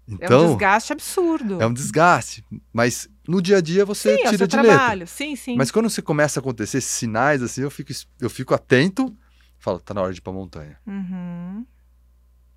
[0.09, 1.61] É um Então, desgaste absurdo.
[1.61, 2.45] é um desgaste.
[2.73, 4.71] Mas no dia a dia você sim, é tira seu de letra.
[4.71, 5.07] trabalho.
[5.07, 5.57] Sim, sim.
[5.57, 9.17] Mas quando você começa a acontecer esses sinais, assim, eu fico, eu fico atento,
[9.59, 10.79] falo, tá na hora de ir pra montanha.
[10.87, 11.67] Uhum.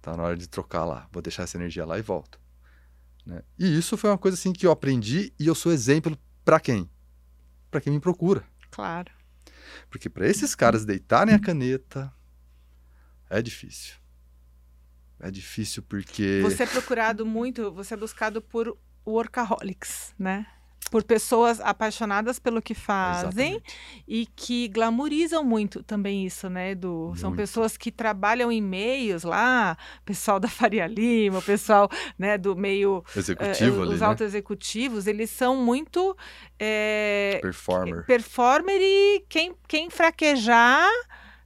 [0.02, 1.08] Tá na hora de trocar lá.
[1.12, 2.40] Vou deixar essa energia lá e volto.
[3.26, 3.42] Né?
[3.58, 6.90] E isso foi uma coisa assim que eu aprendi e eu sou exemplo pra quem?
[7.72, 8.46] Pra quem me procura.
[8.70, 9.12] Claro.
[9.90, 12.14] Porque pra esses caras deitarem a caneta
[13.30, 13.96] é difícil.
[15.20, 20.46] É difícil porque Você é procurado muito, você é buscado por workaholics, né?
[20.92, 24.04] Por pessoas apaixonadas pelo que fazem Exatamente.
[24.08, 27.12] e que glamorizam muito também isso, né, Edu?
[27.18, 27.40] São Muito.
[27.42, 33.04] pessoas que trabalham em meios lá, pessoal da Faria Lima, pessoal né, do meio.
[33.16, 34.06] eh, executivo ali, os né?
[34.08, 36.16] altos executivos, eles são muito
[36.60, 38.06] eh, Performer.
[38.06, 40.88] performer e quem, quem fraquejar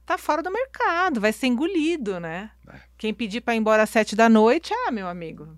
[0.04, 2.50] tá fora do mercado, vai ser engolido, né?
[2.68, 2.78] É.
[2.98, 5.48] Quem pedir para ir embora às sete da noite, ah, meu amigo.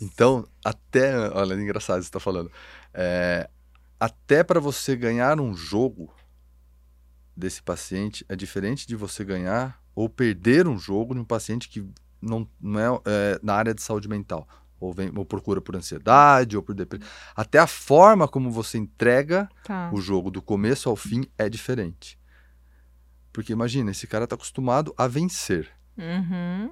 [0.00, 1.16] Então, até.
[1.30, 2.50] Olha, é engraçado você tá falando.
[2.94, 3.48] É,
[3.98, 6.12] até para você ganhar um jogo
[7.36, 11.84] desse paciente é diferente de você ganhar ou perder um jogo de um paciente que
[12.20, 14.46] não, não é, é, na área de saúde mental.
[14.80, 17.08] Ou, vem, ou procura por ansiedade, ou por depressão.
[17.34, 19.90] Até a forma como você entrega Tá.
[19.92, 22.16] o jogo do começo ao fim é diferente.
[23.32, 25.68] Porque imagina, esse cara tá acostumado a vencer.
[25.96, 26.68] Uhum.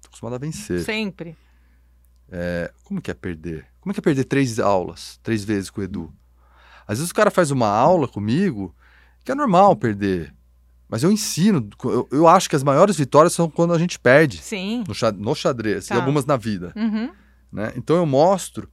[0.00, 0.82] Tá acostumado a vencer.
[0.84, 1.36] Sempre.
[2.84, 3.66] Como que é perder?
[3.80, 6.12] Como é que é perder três aulas, três vezes com o Edu?
[6.86, 8.74] Às vezes o cara faz uma aula comigo,
[9.24, 10.34] que é normal perder.
[10.88, 14.38] Mas eu ensino, eu, eu acho que as maiores vitórias são quando a gente perde.
[14.38, 14.84] Sim.
[14.86, 15.94] No, no xadrez, Tá.
[15.94, 16.72] e algumas na vida.
[16.76, 17.10] Uhum.
[17.52, 17.72] Né?
[17.76, 18.68] Então eu mostro,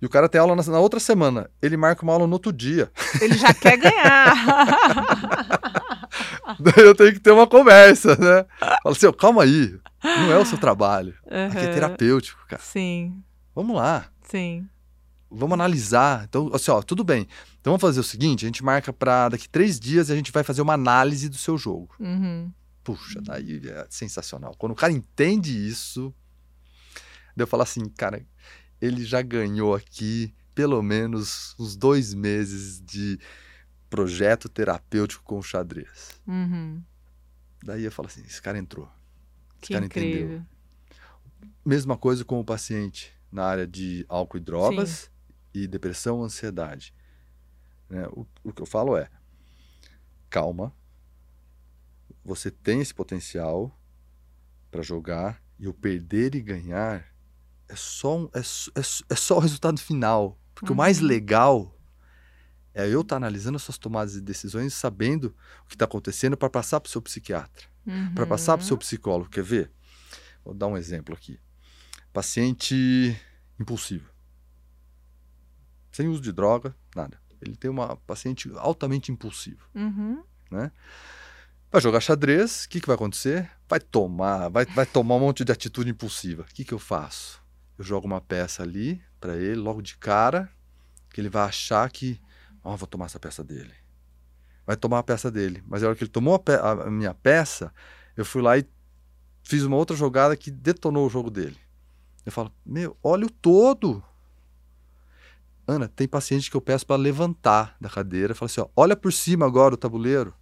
[0.00, 1.48] e o cara tem aula na, na outra semana.
[1.62, 2.90] Ele marca uma aula no outro dia.
[3.20, 4.34] Ele já quer ganhar.
[6.58, 8.44] Daí eu tenho que ter uma conversa, né?
[8.58, 9.78] Fala assim, ó, calma aí,
[10.20, 11.14] não é o seu trabalho.
[11.26, 11.74] Aqui é Uhum.
[11.74, 12.62] terapêutico, cara.
[12.62, 13.22] Sim,
[13.54, 14.10] Vamos lá.
[14.22, 14.68] sim.
[15.30, 16.24] Vamos analisar.
[16.24, 17.28] Então, assim, ó, tudo bem.
[17.60, 20.32] Então vamos fazer o seguinte: a gente marca para daqui três dias e a gente
[20.32, 21.94] vai fazer uma análise do seu jogo.
[22.00, 22.50] Uhum.
[22.82, 24.54] Puxa, daí é sensacional.
[24.56, 26.14] Quando o cara entende isso,
[27.36, 28.24] daí eu falo assim, cara,
[28.80, 33.18] ele já ganhou aqui pelo menos uns dois meses de
[33.90, 36.18] projeto terapêutico com xadrez.
[36.26, 36.82] Uhum.
[37.62, 38.88] Daí eu falo assim, esse cara entrou.
[39.60, 40.20] Que cara incrível.
[40.20, 40.46] entendeu.
[41.64, 45.10] Mesma coisa com o paciente na área de álcool e drogas
[45.52, 46.94] e depressão, ansiedade.
[47.88, 48.06] Né?
[48.08, 49.10] O, o que eu falo é,
[50.30, 50.74] calma,
[52.24, 53.78] você tem esse potencial
[54.70, 57.04] para jogar e o perder e ganhar
[57.68, 60.38] é só, um, é, é, é só o resultado final.
[60.54, 60.74] Porque uhum.
[60.74, 61.74] o mais legal
[62.74, 66.36] é eu estar tá analisando as suas tomadas de decisões sabendo o que está acontecendo
[66.36, 68.14] para passar para o seu psiquiatra, uhum.
[68.14, 69.30] para passar para o seu psicólogo.
[69.30, 69.70] Quer ver?
[70.44, 71.40] Vou dar um exemplo aqui.
[72.12, 73.16] Paciente
[73.58, 74.10] impulsivo.
[75.90, 77.20] Sem uso de droga, nada.
[77.40, 79.62] Ele tem uma paciente altamente impulsiva.
[79.74, 80.22] Uhum.
[80.50, 80.70] Né?
[81.70, 83.50] Vai jogar xadrez, o que, que vai acontecer?
[83.68, 86.42] Vai tomar, vai, vai tomar um monte de atitude impulsiva.
[86.42, 87.42] O que, que eu faço?
[87.76, 90.50] Eu jogo uma peça ali para ele, logo de cara,
[91.10, 92.20] que ele vai achar que,
[92.64, 93.74] ó, oh, vou tomar essa peça dele.
[94.68, 95.64] Vai tomar a peça dele.
[95.66, 97.72] Mas na hora que ele tomou a, pe a minha peça,
[98.14, 98.66] eu fui lá e
[99.42, 101.56] fiz uma outra jogada que detonou o jogo dele.
[102.26, 104.04] Eu falo, meu, olha o todo.
[105.66, 109.10] Ana, tem paciente que eu peço para levantar da cadeira, fala assim, ó, olha por
[109.10, 110.34] cima agora o tabuleiro.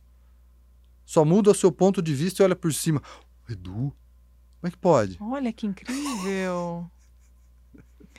[1.04, 3.00] Só muda o seu ponto de vista e olha por cima.
[3.48, 3.94] Edu,
[4.60, 5.18] como é que pode?
[5.20, 6.90] Olha que incrível.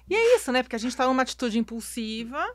[0.10, 0.64] e é isso, né?
[0.64, 2.48] Porque a gente está numa atitude impulsiva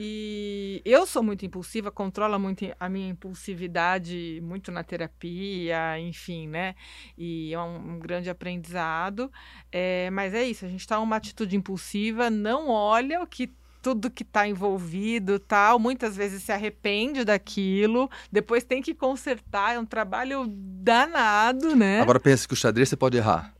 [0.00, 6.76] e eu sou muito impulsiva, controla muito a minha impulsividade muito na terapia, enfim, né?
[7.16, 9.30] E é um, um grande aprendizado.
[9.72, 14.10] É, mas é isso, a gente está numa atitude impulsiva, não olha o que tudo
[14.10, 19.86] que está envolvido tal, muitas vezes se arrepende daquilo, depois tem que consertar, é um
[19.86, 22.00] trabalho danado, né?
[22.00, 23.54] Agora pensa que o xadrez você pode errar.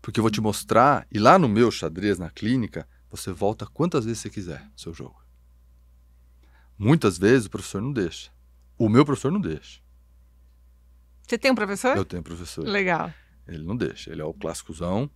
[0.00, 4.04] Porque eu vou te mostrar, e lá no meu xadrez, na clínica, você volta quantas
[4.04, 5.27] vezes você quiser seu jogo.
[6.78, 8.30] Muitas vezes o professor não deixa.
[8.78, 9.80] O meu professor não deixa.
[11.26, 11.96] Você tem um professor?
[11.96, 12.66] Eu tenho um professor.
[12.66, 13.12] Legal.
[13.46, 14.10] Ele não deixa.
[14.10, 15.10] Ele é o clássicozão.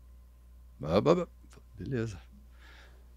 [1.78, 2.20] Beleza.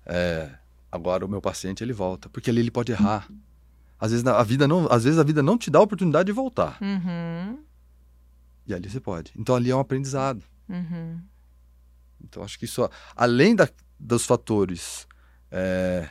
[0.06, 0.58] É,
[0.96, 3.28] Agora o meu paciente ele volta, porque ali ele pode errar.
[4.00, 6.32] Às vezes a vida não, às vezes a vida não te dá a oportunidade de
[6.32, 6.78] voltar.
[6.82, 7.62] Uhum.
[8.66, 9.34] E ali você pode.
[9.38, 10.42] Então ali é um aprendizado.
[10.70, 11.22] Uhum.
[12.24, 13.68] Então acho que isso, além da,
[14.00, 15.06] dos fatores
[15.52, 16.08] é,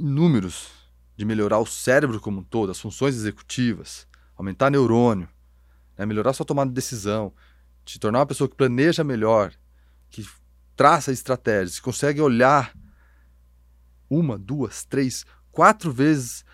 [0.00, 0.68] inúmeros
[1.16, 5.28] de melhorar o cérebro como um todo, as funções executivas, aumentar neurônio,
[5.96, 7.32] né, melhorar sua tomada de decisão,
[7.84, 9.52] te tornar uma pessoa que planeja melhor,
[10.10, 10.26] que
[10.74, 12.74] traça estratégias, que consegue olhar
[14.10, 16.44] uma, duas, três, quatro vezes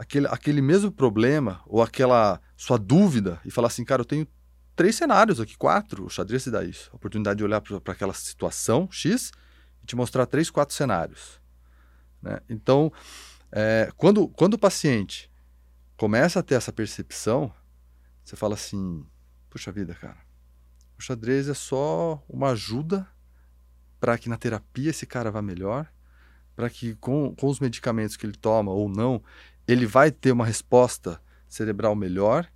[0.00, 4.26] aquele, aquele mesmo problema ou aquela sua dúvida e falar assim, cara, eu tenho
[4.74, 6.88] três cenários aqui, quatro, o xadrez te dá isso.
[6.90, 9.30] A oportunidade de olhar para aquela situação X
[9.82, 11.38] e te mostrar três, quatro cenários.
[12.22, 12.40] Né?
[12.48, 12.90] Então,
[13.52, 15.30] é, quando, quando o paciente
[15.96, 17.52] começa a ter essa percepção,
[18.24, 19.04] você fala assim,
[19.48, 20.18] puxa vida, cara,
[20.98, 23.06] o xadrez é só uma ajuda
[23.98, 25.90] para que na terapia esse cara vá melhor
[26.60, 29.22] para que com, com os medicamentos que ele toma ou não,
[29.66, 32.46] ele vai ter uma resposta cerebral melhor,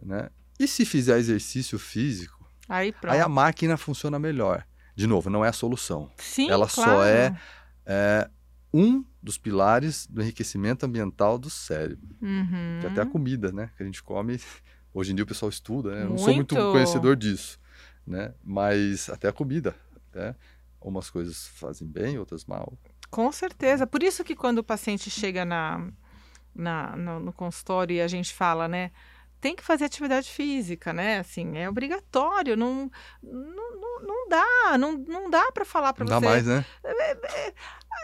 [0.00, 0.30] né?
[0.60, 4.64] E se fizer exercício físico, aí, aí a máquina funciona melhor.
[4.94, 6.08] De novo, não é a solução.
[6.18, 6.90] Sim, Ela claro.
[6.92, 7.36] só é,
[7.84, 8.30] é,
[8.72, 12.16] um dos pilares do enriquecimento ambiental do cérebro.
[12.20, 12.78] Uhum.
[12.80, 13.70] Que até a comida, né?
[13.76, 14.40] Que a gente come.
[14.92, 16.02] Hoje em dia o pessoal estuda, né?
[16.02, 17.58] Eu não sou muito conhecedor disso,
[18.06, 18.34] né?
[18.42, 19.74] Mas até a comida,
[20.10, 20.34] até
[20.80, 22.76] umas coisas fazem bem, outras mal.
[23.10, 23.86] Com certeza.
[23.86, 25.88] Por isso que quando o paciente chega na,
[26.54, 28.90] na, no, no consultório e a gente fala, né?
[29.42, 31.18] Tem que fazer atividade física, né?
[31.18, 32.88] Assim, é obrigatório, não,
[33.20, 36.14] não, não, não dá, não, não dá para falar para você.
[36.14, 36.64] Não dá mais, né?
[36.84, 37.54] É, é,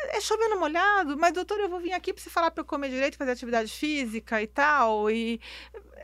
[0.09, 2.91] é, chovendo molhado, mas doutor, eu vou vir aqui para você falar para eu comer
[2.91, 5.41] direito, fazer atividade física e tal, e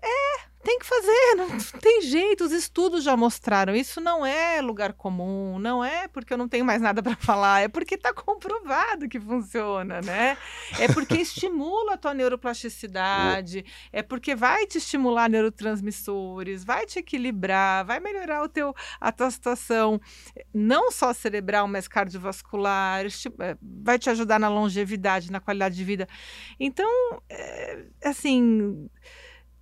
[0.01, 2.45] é, tem que fazer, não tem jeito.
[2.45, 3.77] Os estudos já mostraram.
[3.77, 7.61] Isso não é lugar comum, não é porque eu não tenho mais nada para falar,
[7.61, 10.37] é porque está comprovado que funciona, né?
[10.79, 17.85] É porque estimula a tua neuroplasticidade, é porque vai te estimular neurotransmissores, vai te equilibrar,
[17.85, 20.01] vai melhorar o teu, a tua situação,
[20.53, 26.09] não só cerebral, mas cardiovascular, eh, vai te ajudar na longevidade, na qualidade de vida.
[26.59, 26.89] Então,
[27.29, 28.89] é, assim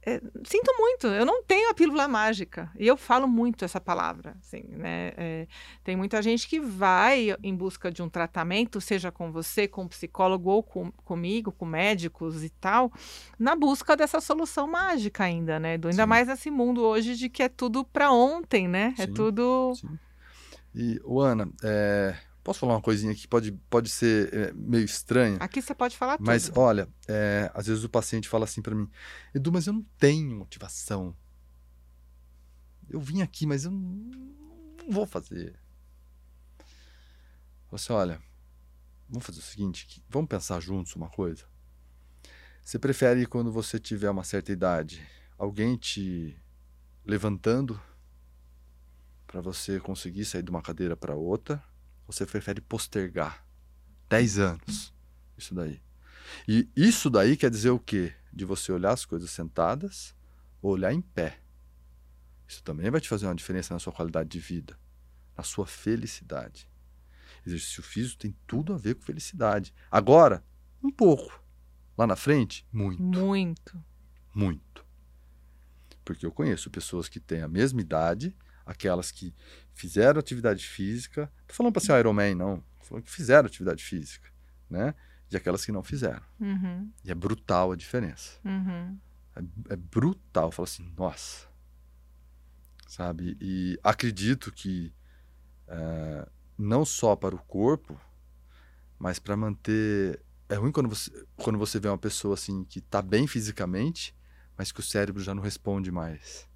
[0.05, 2.69] é, sinto muito, eu não tenho a pílula mágica.
[2.77, 4.37] E eu falo muito essa palavra.
[4.41, 5.13] Assim, né?
[5.17, 5.46] É,
[5.85, 9.88] tem muita gente que vai em busca de um tratamento, seja com você, com um
[9.88, 12.92] psicólogo ou com, comigo, com médicos e tal,
[13.38, 15.79] na busca dessa solução mágica ainda, né?
[15.79, 16.09] Do, ainda sim.
[16.09, 18.94] mais nesse mundo hoje de que é tudo para ontem, né?
[18.98, 19.73] É sim, é tudo.
[19.77, 19.98] Sim.
[20.75, 25.37] E, Ana, é, Posso falar uma coisinha que pode, pode ser é, meio estranha?
[25.38, 26.27] Aqui você pode falar tudo.
[26.27, 28.90] Mas olha, é, às vezes o paciente fala assim para mim,
[29.33, 31.17] Edu, mas eu não tenho motivação.
[32.90, 35.57] Eu vim aqui, mas eu não, não vou fazer.
[37.71, 38.21] Você assim, olha,
[39.09, 41.45] vamos fazer o seguinte, vamos pensar juntos uma coisa.
[42.63, 45.07] Você prefere quando você tiver uma certa idade,
[45.38, 46.37] alguém te
[47.05, 47.81] levantando
[49.27, 51.63] para você conseguir sair de uma cadeira para outra?
[52.13, 53.42] Você prefere postergar
[54.10, 54.92] 10 anos?
[55.37, 55.81] Isso daí.
[56.46, 58.13] E isso daí quer dizer o quê?
[58.31, 60.15] De você olhar as coisas sentadas
[60.60, 61.40] ou olhar em pé.
[62.46, 64.79] Isso também vai te fazer uma diferença na sua qualidade de vida,
[65.35, 66.69] na sua felicidade.
[67.46, 69.73] Exercício físico tem tudo a ver com felicidade.
[69.90, 70.44] Agora,
[70.83, 71.42] um pouco.
[71.96, 73.02] Lá na frente, muito.
[73.02, 73.83] Muito.
[74.35, 74.85] Muito.
[76.04, 78.37] Porque eu conheço pessoas que têm a mesma idade,
[78.67, 79.35] aquelas que
[79.75, 81.23] fizeram atividade física.
[81.23, 82.56] Não tô falando para ser Ironman, não.
[82.79, 84.29] Tô falando que fizeram atividade física,
[84.68, 84.94] né?
[85.31, 86.23] E aquelas que não fizeram.
[86.38, 86.90] Uhum.
[87.04, 88.38] E é brutal a diferença.
[88.44, 88.98] Uhum.
[89.35, 90.48] É, é brutal.
[90.48, 91.46] Eu falo assim, nossa.
[92.87, 93.37] Sabe?
[93.40, 94.92] E acredito que
[95.66, 97.98] é, não só para o corpo,
[98.98, 100.20] mas para manter.
[100.48, 104.14] É ruim quando você, quando você vê uma pessoa assim que está bem fisicamente,
[104.56, 106.46] mas que o cérebro já não responde mais.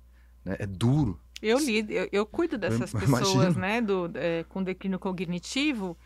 [0.44, 0.56] Né?
[0.58, 1.18] É duro.
[1.42, 3.24] Eu lido, eu, eu cuido dessas Eu pessoas,
[3.56, 3.60] imagino.
[3.60, 5.96] né, do, é, com declínio cognitivo,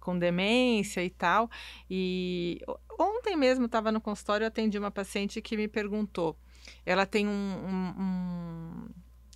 [0.00, 1.50] com demência e tal.
[1.90, 2.60] E
[2.98, 6.36] ontem mesmo estava no consultório, eu atendi uma paciente que me perguntou.
[6.84, 8.88] Ela tem um, um, um-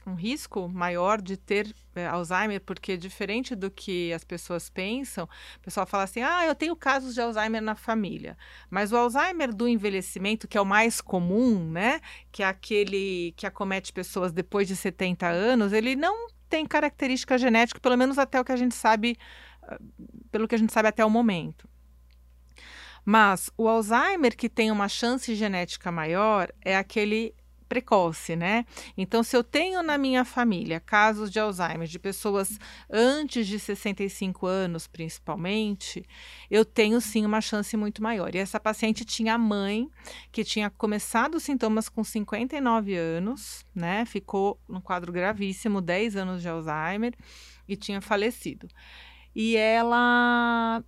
[0.06, 5.60] um risco maior de ter é, Alzheimer, porque diferente do que as pessoas pensam, o
[5.60, 8.36] pessoal fala assim: ah, eu tenho casos de Alzheimer na família.
[8.70, 12.00] Mas o Alzheimer do envelhecimento, que é o mais comum, né?
[12.30, 17.80] que é aquele que acomete pessoas depois de 70 anos, ele não tem característica genética,
[17.80, 19.16] pelo menos até o que a gente sabe,
[19.62, 19.78] ah,
[20.30, 21.68] pelo que a gente sabe até o momento.
[23.04, 27.34] Mas o Alzheimer que tem uma chance genética maior é aquele
[27.72, 28.66] precoce, né?
[28.98, 32.58] Então, se eu tenho na minha família casos de Alzheimer de pessoas
[32.90, 36.04] antes de 65 anos, principalmente,
[36.50, 38.34] eu tenho sim uma chance muito maior.
[38.34, 39.88] E essa paciente tinha a mãe
[40.30, 44.04] que tinha começado os sintomas com 59 anos, né?
[44.04, 47.14] Ficou num quadro gravíssimo, 10 anos de Alzheimer
[47.66, 48.68] e tinha falecido.
[49.34, 50.84] E ela,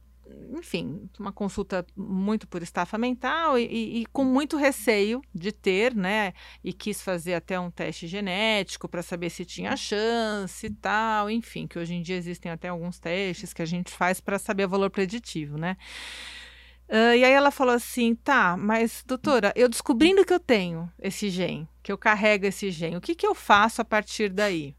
[0.57, 5.95] enfim, uma consulta muito por estafa mental e, e- e com muito receio de ter,
[5.95, 6.33] né?
[6.62, 11.66] E quis fazer até um teste genético para saber se tinha chance e tal, enfim,
[11.66, 14.68] que hoje em dia existem até alguns testes que a gente faz para saber o
[14.68, 15.77] valor preditivo, né?
[16.89, 21.31] Ah, e aí ela falou assim, tá, mas doutora, eu descobrindo que eu tenho esse
[21.31, 24.77] gene, que eu carrego esse gene, o que, que eu faço a partir daí?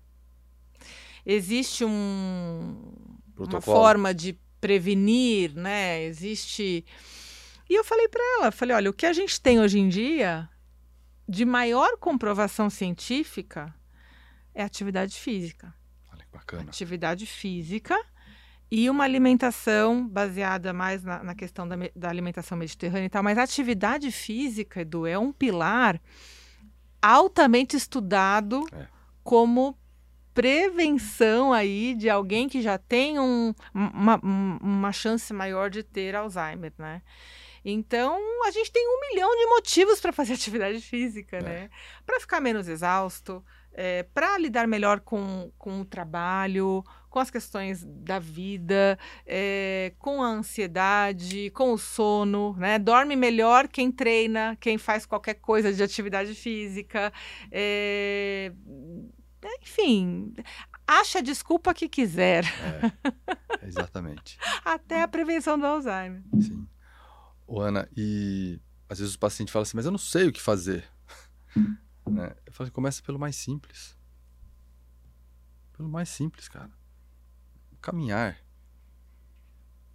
[1.26, 3.62] Existe um, uma Protocolo.
[3.62, 6.04] forma de prevenir, né?
[6.04, 6.86] Existe.
[7.70, 10.48] E eu falei para ela, falei, olha, o que a gente tem hoje em dia
[11.28, 13.74] de maior comprovação científica
[14.54, 15.74] é atividade física
[16.14, 16.64] Olha que bacana.
[16.70, 17.98] atividade física
[18.70, 23.38] e uma alimentação baseada mais na, na questão da, da alimentação mediterrânea e tal, mas
[23.38, 26.00] atividade física, Edu, é um pilar
[27.02, 28.88] altamente estudado É.
[29.24, 29.78] como
[30.36, 36.16] prevenção aí de alguém que já tem um- uma, um- uma chance maior de ter
[36.16, 37.02] Alzheimer, né?
[37.68, 40.34] Então, a gente tem um milhão de motivos para fazer
[40.68, 41.42] atividade física, É.
[41.42, 41.70] né?
[42.06, 43.44] Para ficar menos exausto,
[44.14, 50.28] para lidar melhor com, com o trabalho, com as questões da vida, é, com a
[50.28, 52.78] ansiedade, com o sono, né?
[52.80, 57.12] Dorme melhor quem treina, quem faz qualquer coisa de atividade física.
[57.52, 58.52] é,
[59.62, 60.34] enfim,
[60.88, 62.46] acha a desculpa que quiser,
[63.62, 64.38] É, exatamente.
[64.64, 66.24] até a prevenção do Alzheimer.
[66.42, 66.68] Sim.
[67.48, 70.42] Ô, Ana, e às vezes o paciente fala assim, mas eu não sei o que
[70.42, 70.88] fazer.
[72.08, 72.36] Né?
[72.46, 73.98] Eu falo, começa pelo mais simples.
[75.74, 76.70] Pelo mais simples, cara.
[77.82, 78.38] Caminhar.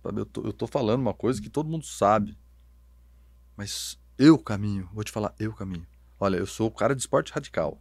[0.02, 2.36] Sabe, eu tô, eu tô falando uma coisa que todo mundo sabe.
[3.56, 4.90] Mas eu caminho.
[4.92, 5.86] Vou te falar, eu caminho.
[6.18, 7.80] Olha, eu sou o cara de esporte radical.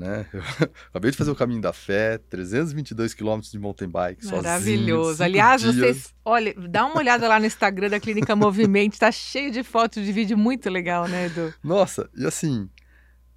[0.00, 0.26] Né?
[0.32, 0.40] Eu
[0.88, 5.12] acabei de fazer o caminho da fé, 322 quilômetros de mountain bike, sozinho, Maravilhoso.
[5.12, 5.76] cinco Aliás, dias.
[5.76, 10.02] vocês, olha, dá uma olhada lá no Instagram da Clínica Movimento, tá cheio de fotos
[10.02, 11.52] de vídeo muito legal, né, Edu?
[11.62, 12.70] Nossa, e assim,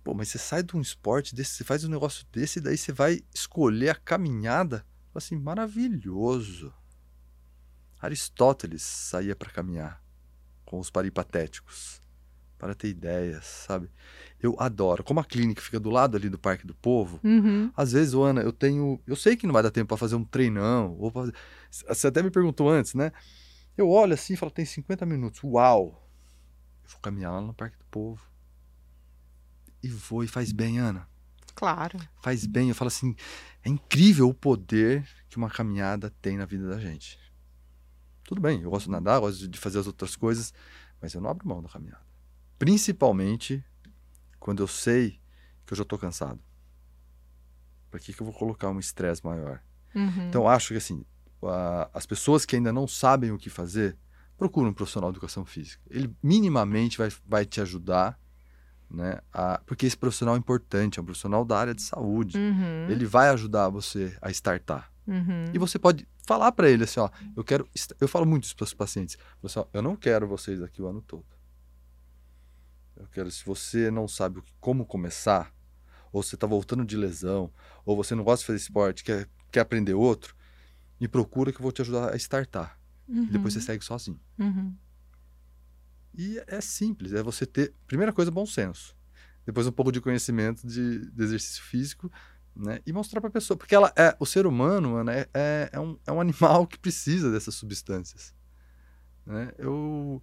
[0.06, 2.78] pô, mas você sai de um esporte desse, você faz um negócio desse, e daí
[2.78, 4.86] você vai escolher a caminhada.
[5.14, 6.74] Assim, maravilhoso.
[8.02, 10.02] Aristóteles saía para caminhar
[10.66, 12.02] com os paripatéticos,
[12.64, 13.90] para ter ideias, sabe?
[14.42, 15.04] Eu adoro.
[15.04, 17.72] Como a clínica fica do lado ali do Parque do Povo, Uhum.
[17.76, 19.00] às vezes, Ana, eu tenho.
[19.06, 20.96] Eu sei que não vai dar tempo para fazer um treinão.
[21.00, 21.32] Ou pra
[21.70, 23.12] Você até me perguntou antes, né?
[23.78, 25.42] Eu olho assim e falo, tem 50 minutos.
[25.44, 26.08] Uau!
[26.84, 28.22] Eu vou caminhar lá no Parque do Povo.
[29.82, 31.08] E vou, e faz bem, Ana.
[31.56, 32.00] Claro.
[32.22, 32.70] Faz bem.
[32.70, 33.16] Eu falo assim,
[33.64, 37.20] é incrível o poder que uma caminhada tem na vida da gente.
[38.24, 40.54] Tudo bem, eu gosto de nadar, gosto de fazer as outras coisas,
[41.02, 42.03] mas eu não abro mão da caminhada.
[42.64, 43.62] Principalmente
[44.40, 45.20] quando eu sei
[45.66, 46.40] que eu já estou cansado.
[47.92, 49.62] Para que, que eu vou colocar um estresse maior?
[49.94, 50.30] Uhum.
[50.30, 51.04] Então, acho que assim,
[51.44, 53.98] a, as pessoas que ainda não sabem o que fazer,
[54.38, 55.84] procura um profissional de educação física.
[55.90, 58.18] Ele minimamente vai, vai te ajudar,
[58.90, 59.20] né?
[59.34, 62.38] A, porque esse profissional é importante, é um profissional da área de saúde.
[62.38, 62.88] Uhum.
[62.90, 64.90] Ele vai ajudar você a startar.
[65.06, 65.48] Uhum.
[65.54, 67.68] E você pode falar para ele assim, ó, eu quero,
[68.00, 71.02] eu falo muito isso para os pacientes, pessoal, eu não quero vocês aqui o ano
[71.02, 71.33] todo.
[72.96, 75.54] Eu quero, se você não sabe como começar,
[76.12, 77.52] ou você está voltando de lesão,
[77.86, 80.36] ou você não gosta de fazer esporte, quer, quer aprender outro,
[81.00, 82.80] me procura que eu vou te ajudar a startar.
[83.08, 83.24] Uhum.
[83.24, 84.20] E depois você segue sozinho.
[84.38, 84.76] Uhum.
[86.16, 88.96] E é simples, é você ter, primeira coisa, bom senso.
[89.46, 92.12] Depois um pouco de conhecimento de, de exercício físico,
[92.56, 92.80] né?
[92.86, 95.80] E mostrar para a pessoa, porque ela é, o ser humano, mano, é, é, é,
[95.80, 98.34] um, é um animal que precisa dessas substâncias.
[99.26, 99.52] Né?
[99.58, 100.22] Eu,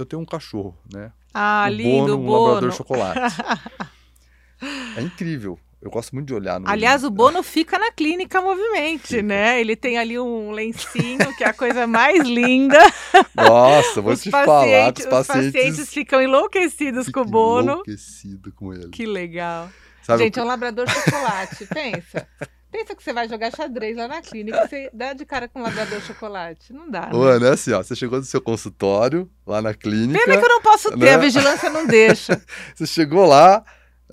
[0.00, 1.12] eu tenho um cachorro, né?
[1.32, 2.44] Ah, o lindo, Bono, um Bono.
[2.46, 3.20] labrador chocolate.
[4.96, 5.58] é incrível.
[5.80, 6.68] Eu gosto muito de olhar no.
[6.68, 9.22] Aliás, o Bono fica na clínica Movimente, Fica.
[9.22, 9.58] né?
[9.58, 12.78] Ele tem ali um lencinho, que é a coisa mais linda.
[13.34, 17.72] Nossa, vou os te falar que pacientes, os pacientes, ficam enlouquecidos com o Bono.
[17.72, 18.90] enlouquecidos com ele.
[18.90, 19.70] Que legal.
[20.02, 22.28] Sabe, Gente, é um labrador chocolate, pensa.
[22.70, 25.62] Pensa que você vai jogar xadrez lá na clínica, você dá de cara com um
[25.62, 26.72] labrador chocolate.
[26.72, 27.14] Não dá, né?
[27.14, 30.44] Ô, Ana, é assim, ó, você chegou no seu consultório, lá na clínica, Pena que
[30.44, 31.14] eu não posso ter, né?
[31.14, 32.40] a vigilância não deixa.
[32.74, 33.64] você chegou lá,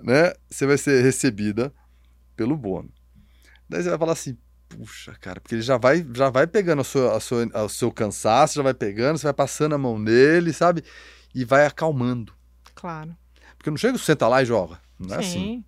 [0.01, 1.71] né, você vai ser recebida
[2.35, 2.89] pelo bono.
[3.69, 4.35] Daí você vai falar assim,
[4.67, 7.91] puxa, cara, porque ele já vai, já vai pegando a sua, a sua, o seu
[7.91, 10.83] cansaço, já vai pegando, você vai passando a mão nele, sabe?
[11.33, 12.33] E vai acalmando.
[12.73, 13.15] Claro.
[13.57, 14.79] Porque não chega, senta lá e joga.
[14.99, 15.63] Não é assim.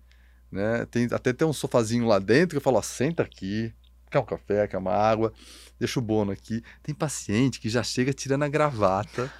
[0.50, 0.84] Né?
[0.86, 3.72] Tem, até tem um sofazinho lá dentro que eu falo, ó, senta aqui,
[4.10, 5.32] quer um café, quer uma água,
[5.78, 6.62] deixa o bono aqui.
[6.82, 9.32] Tem paciente que já chega tirando a gravata.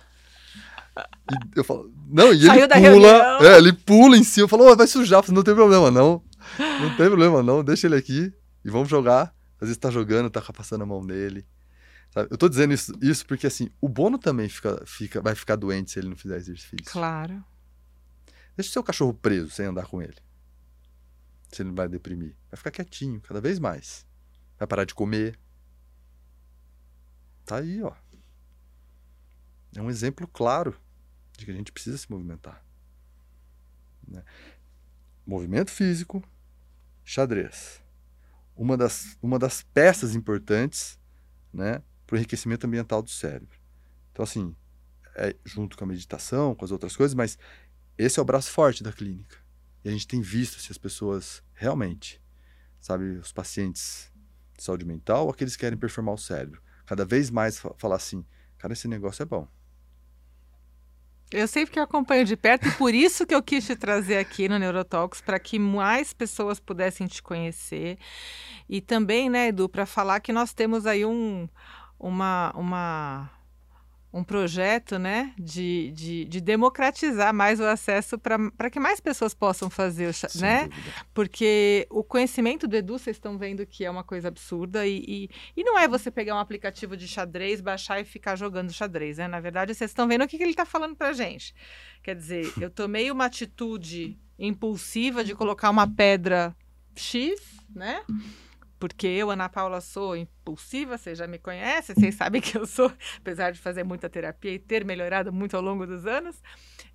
[1.30, 4.70] E eu falo, não, e Saiu ele pula, é, ele pula em cima, eu falo,
[4.70, 6.22] "Ô, vai sujar, falo, não tem problema não,
[6.58, 8.32] não tem problema não, deixa ele aqui
[8.64, 9.34] e vamos jogar.
[9.61, 11.46] Às vezes tá jogando, tá passando a mão nele.
[12.11, 12.28] Sabe?
[12.30, 15.92] Eu tô dizendo isso, isso porque assim, o Bono também fica, fica, vai ficar doente
[15.92, 16.84] se ele não fizer exercício.
[16.86, 17.44] Claro.
[18.56, 20.16] Deixa o seu cachorro preso sem andar com ele.
[21.51, 22.36] Se ele vai deprimir.
[22.51, 24.07] Vai ficar quietinho, cada vez mais.
[24.59, 25.38] Vai parar de comer.
[27.44, 27.92] Tá aí, ó.
[29.74, 30.78] É um exemplo claro
[31.36, 32.64] de que a gente precisa se movimentar.
[34.07, 34.22] né?
[35.26, 36.22] Movimento físico,
[37.05, 37.82] xadrez.
[38.57, 40.98] Uma das, uma das peças importantes
[41.53, 43.59] né, para o enriquecimento ambiental do cérebro.
[44.12, 44.55] Então, assim,
[45.14, 47.38] é junto com a meditação, com as outras coisas, mas
[47.96, 49.36] esse é o braço forte da clínica.
[49.84, 52.20] E a gente tem visto se as pessoas realmente,
[52.78, 54.12] sabe, os pacientes
[54.56, 57.96] de saúde mental ou aqueles que querem performar o cérebro, cada vez mais fa- falar
[57.96, 58.24] assim,
[58.58, 59.48] cara, esse negócio é bom.
[61.32, 64.18] Eu sei porque eu acompanho de perto e por isso que eu quis te trazer
[64.18, 67.98] aqui no Neurotalks para que mais pessoas pudessem te conhecer
[68.68, 71.48] e também, né, Edu, para falar que nós temos aí um
[72.00, 73.30] uma, uma
[74.12, 79.70] um projeto, né, de, de, de democratizar mais o acesso para que mais pessoas possam
[79.70, 80.64] fazer, Sem né?
[80.64, 80.92] dúvida.
[81.14, 85.30] Porque o conhecimento do Edu, vocês estão vendo que é uma coisa absurda e, e,
[85.56, 89.28] e não é você pegar um aplicativo de xadrez, baixar e ficar jogando xadrez, né?
[89.28, 91.54] Na verdade, vocês estão vendo o que, que ele está falando pra gente.
[92.02, 96.56] Quer dizer, eu tomei uma atitude impulsiva de colocar uma pedra
[96.96, 97.40] X,
[97.72, 98.02] né?
[98.80, 102.90] Porque eu, Ana Paula, sou impulsiva, vocês já me conhecem, vocês sabem que eu sou,
[103.18, 106.42] apesar de fazer muita terapia e ter melhorado muito ao longo dos anos.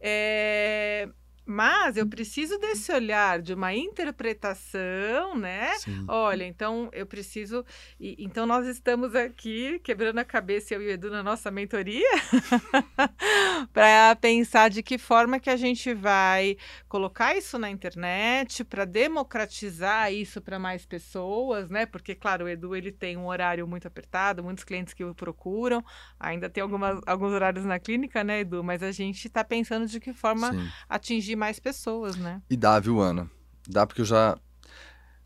[0.01, 1.07] É,
[1.45, 5.69] Mas eu preciso desse olhar de uma interpretação, né?
[5.77, 6.03] Sim.
[6.07, 7.63] Olha, então eu preciso.
[7.99, 12.09] e- então nós estamos aqui quebrando a cabeça, eu e o Edu, na nossa mentoria,
[13.71, 16.57] para pensar de que forma que a gente vai
[16.89, 21.85] colocar isso na internet, para democratizar isso para mais pessoas, né?
[21.85, 25.83] Porque, claro, o Edu ele tem um horário muito apertado, muitos clientes que o procuram,
[26.19, 28.63] ainda tem algumas, alguns horários na clínica, né, Edu?
[28.63, 30.67] Mas a gente está pensando de que forma Sim.
[30.89, 32.41] atingir mais pessoas, né?
[32.49, 33.29] E dá, viu, Ana?
[33.67, 34.37] Dá porque eu já.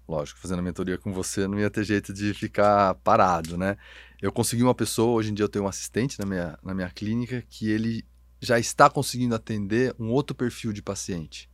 [0.07, 3.77] Lógico, fazendo a mentoria com você não ia ter jeito de ficar parado, né?
[4.21, 6.89] Eu consegui uma pessoa, hoje em dia eu tenho um assistente na minha, na minha
[6.89, 8.03] clínica, que ele
[8.41, 11.49] já está conseguindo atender um outro perfil de paciente.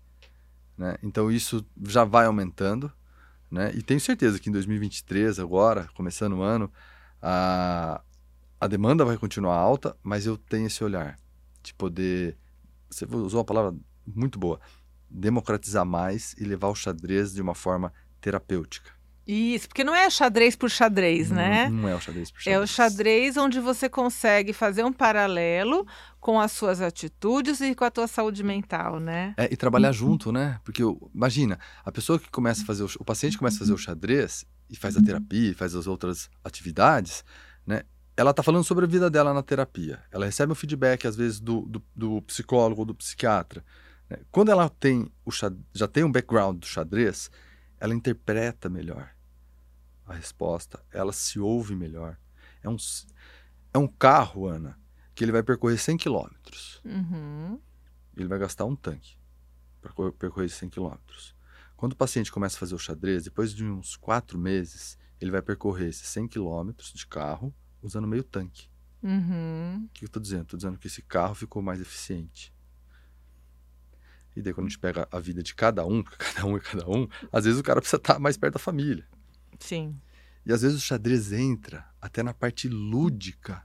[0.77, 0.97] Né?
[1.03, 2.91] Então isso já vai aumentando.
[3.49, 3.71] Né?
[3.75, 6.71] E tenho certeza que em 2023, agora, começando o ano,
[7.21, 8.01] a,
[8.59, 11.17] a demanda vai continuar alta, mas eu tenho esse olhar
[11.63, 12.37] de poder.
[12.89, 13.75] Você usou uma palavra
[14.05, 14.59] muito boa
[15.09, 18.93] democratizar mais e levar o xadrez de uma forma terapêutica.
[19.27, 21.67] Isso, porque não é xadrez por xadrez, não, né?
[21.67, 22.55] Não é o xadrez por xadrez.
[22.55, 25.87] É o xadrez onde você consegue fazer um paralelo
[26.19, 29.33] com as suas atitudes e com a tua saúde mental, né?
[29.35, 30.59] É, e trabalhar junto, né?
[30.63, 30.83] Porque
[31.13, 34.45] imagina, a pessoa que começa a fazer o, o paciente começa a fazer o xadrez
[34.69, 37.23] e faz a terapia, faz as outras atividades,
[37.65, 37.81] né?
[38.15, 39.99] Ela está falando sobre a vida dela na terapia.
[40.11, 43.63] Ela recebe um feedback às vezes do, do, do psicólogo ou do psiquiatra.
[44.09, 44.17] Né?
[44.31, 45.31] Quando ela tem o
[45.73, 47.29] já tem um background do xadrez,
[47.79, 49.15] ela interpreta melhor
[50.05, 52.17] a resposta, ela se ouve melhor.
[52.61, 52.77] É um,
[53.73, 54.79] é um carro, Ana,
[55.13, 56.81] que ele vai percorrer 100 quilômetros.
[56.85, 57.59] Uhum.
[58.15, 59.17] Ele vai gastar um tanque
[59.81, 61.35] para percorrer 100 quilômetros.
[61.75, 65.41] Quando o paciente começa a fazer o xadrez, depois de uns quatro meses, ele vai
[65.41, 68.69] percorrer esses 100 quilômetros de carro usando meio tanque.
[69.03, 69.85] Uhum.
[69.85, 70.43] O que eu estou dizendo?
[70.43, 72.53] Estou dizendo que esse carro ficou mais eficiente.
[74.35, 76.59] E daí, quando a gente pega a vida de cada um, porque cada um é
[76.59, 79.05] cada um, às vezes o cara precisa estar mais perto da família.
[79.59, 79.95] Sim.
[80.45, 83.63] E às vezes o xadrez entra até na parte lúdica.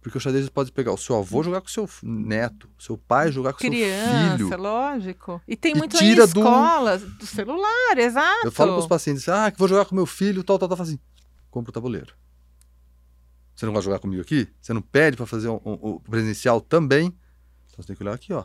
[0.00, 2.98] Porque o xadrez pode pegar o seu avô jogar com o seu neto, o seu
[2.98, 3.86] pai jogar com o seu filho.
[3.86, 5.40] Criança, lógico.
[5.46, 7.24] E tem E muito tira em do- escolas, do...
[7.24, 8.46] celular, exato.
[8.48, 10.82] Eu falo para os pacientes, ah, que vou jogar com meu filho, tal, tal, tal,
[10.82, 10.98] assim,
[11.52, 12.14] compra o tabuleiro.
[13.54, 14.48] Você não vai jogar comigo aqui?
[14.60, 17.06] Você não pede para fazer um, um- um presencial também?
[17.66, 18.44] Então você tem que olhar aqui, ó.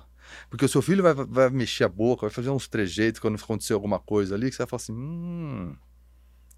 [0.49, 3.73] Porque o seu filho vai, vai mexer a boca, vai fazer uns trejeitos quando acontecer
[3.73, 5.75] alguma coisa ali, que você vai falar assim, hum,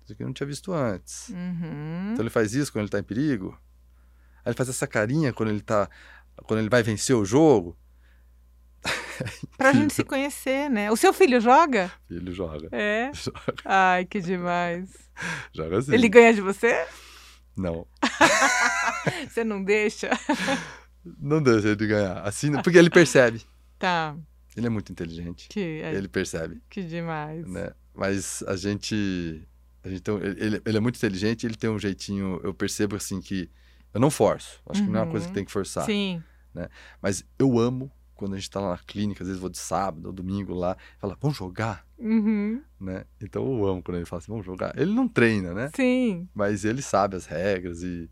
[0.03, 1.29] isso aqui eu não tinha visto antes.
[1.29, 2.13] Uhum.
[2.13, 3.57] Então ele faz isso quando ele tá em perigo.
[4.43, 5.87] Aí ele faz essa carinha quando ele tá.
[6.43, 7.77] Quando ele vai vencer o jogo.
[9.57, 10.89] Pra gente se conhecer, né?
[10.89, 11.91] O seu filho joga?
[12.09, 12.69] Ele joga.
[12.71, 13.11] É.
[13.13, 14.89] Joga, Ai, que demais.
[15.53, 15.93] joga assim.
[15.93, 16.87] Ele ganha de você?
[17.55, 17.85] Não.
[19.27, 20.09] Você não deixa?
[21.19, 22.21] Não deixa ele ganhar.
[22.25, 23.41] Assim, porque ele percebe.
[23.79, 24.15] Tá.
[24.55, 25.47] Ele é muito inteligente.
[25.49, 27.47] Que, é, Ele percebe, que demais.
[27.47, 27.71] né?
[27.95, 29.41] Mas a gente.
[29.83, 32.39] A gente tem, ele, ele é muito inteligente, ele tem um jeitinho.
[32.43, 33.49] Eu percebo assim que.
[33.93, 34.61] Eu não forço.
[34.69, 35.35] Acho que não é uma coisa que Uhum.
[35.35, 35.85] tem que forçar.
[35.85, 36.21] Sim.
[37.01, 40.07] Mas eu amo quando a gente tá lá na clínica, às vezes vou de sábado
[40.07, 41.87] ou domingo lá, fala, vamos jogar?
[41.97, 42.61] Uhum.
[42.79, 43.05] né?
[43.21, 44.77] Então eu amo quando ele fala assim, vamos jogar.
[44.77, 45.71] Ele não treina, né?
[45.73, 46.27] Sim.
[46.33, 48.09] Mas ele sabe as regras e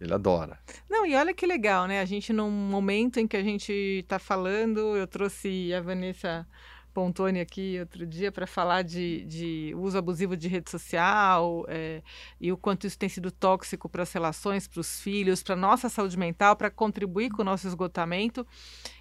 [0.00, 0.58] ele adora.
[0.88, 2.00] Não, e olha que legal, né?
[2.00, 6.46] A gente, num momento em que a gente tá falando, eu trouxe a Vanessa
[6.92, 12.02] Pontoni aqui outro dia para falar de, de uso abusivo de rede social é,
[12.40, 15.88] e o quanto isso tem sido tóxico para as relações, para os filhos, para nossa
[15.88, 18.46] saúde mental, para contribuir com o nosso esgotamento.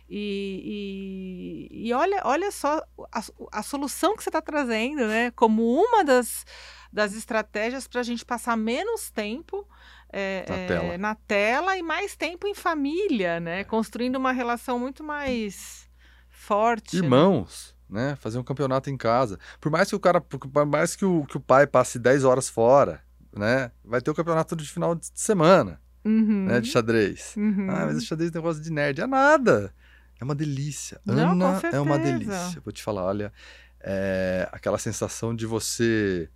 [0.09, 3.21] E, e, e olha, olha só a,
[3.51, 5.31] a solução que você está trazendo, né?
[5.31, 6.45] Como uma das,
[6.91, 9.67] das estratégias para a gente passar menos tempo
[10.11, 10.97] é, Na é, tela.
[10.97, 13.63] na tela e mais tempo em família, né?
[13.63, 15.87] Construindo uma relação muito mais
[16.29, 16.97] forte.
[16.97, 17.03] né?
[17.03, 18.15] Irmãos, né?
[18.19, 19.37] Fazer um campeonato em casa.
[19.59, 22.49] Por mais que o cara, por mais que o, que o pai passe 10 horas
[22.49, 23.01] fora,
[23.35, 23.71] né?
[23.83, 26.61] Vai ter o campeonato de final de semana, Uhum, né?
[26.61, 27.33] De xadrez.
[27.35, 27.67] uhum.
[27.69, 29.01] Ah, mas o xadrez é um negócio de nerd.
[29.01, 29.73] É nada.
[30.19, 30.99] É uma delícia.
[31.05, 32.61] Não, Ana é uma delícia.
[32.63, 33.31] Vou te falar, olha,
[33.79, 36.29] é aquela sensação de você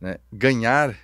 [0.00, 0.94] né, ganhar,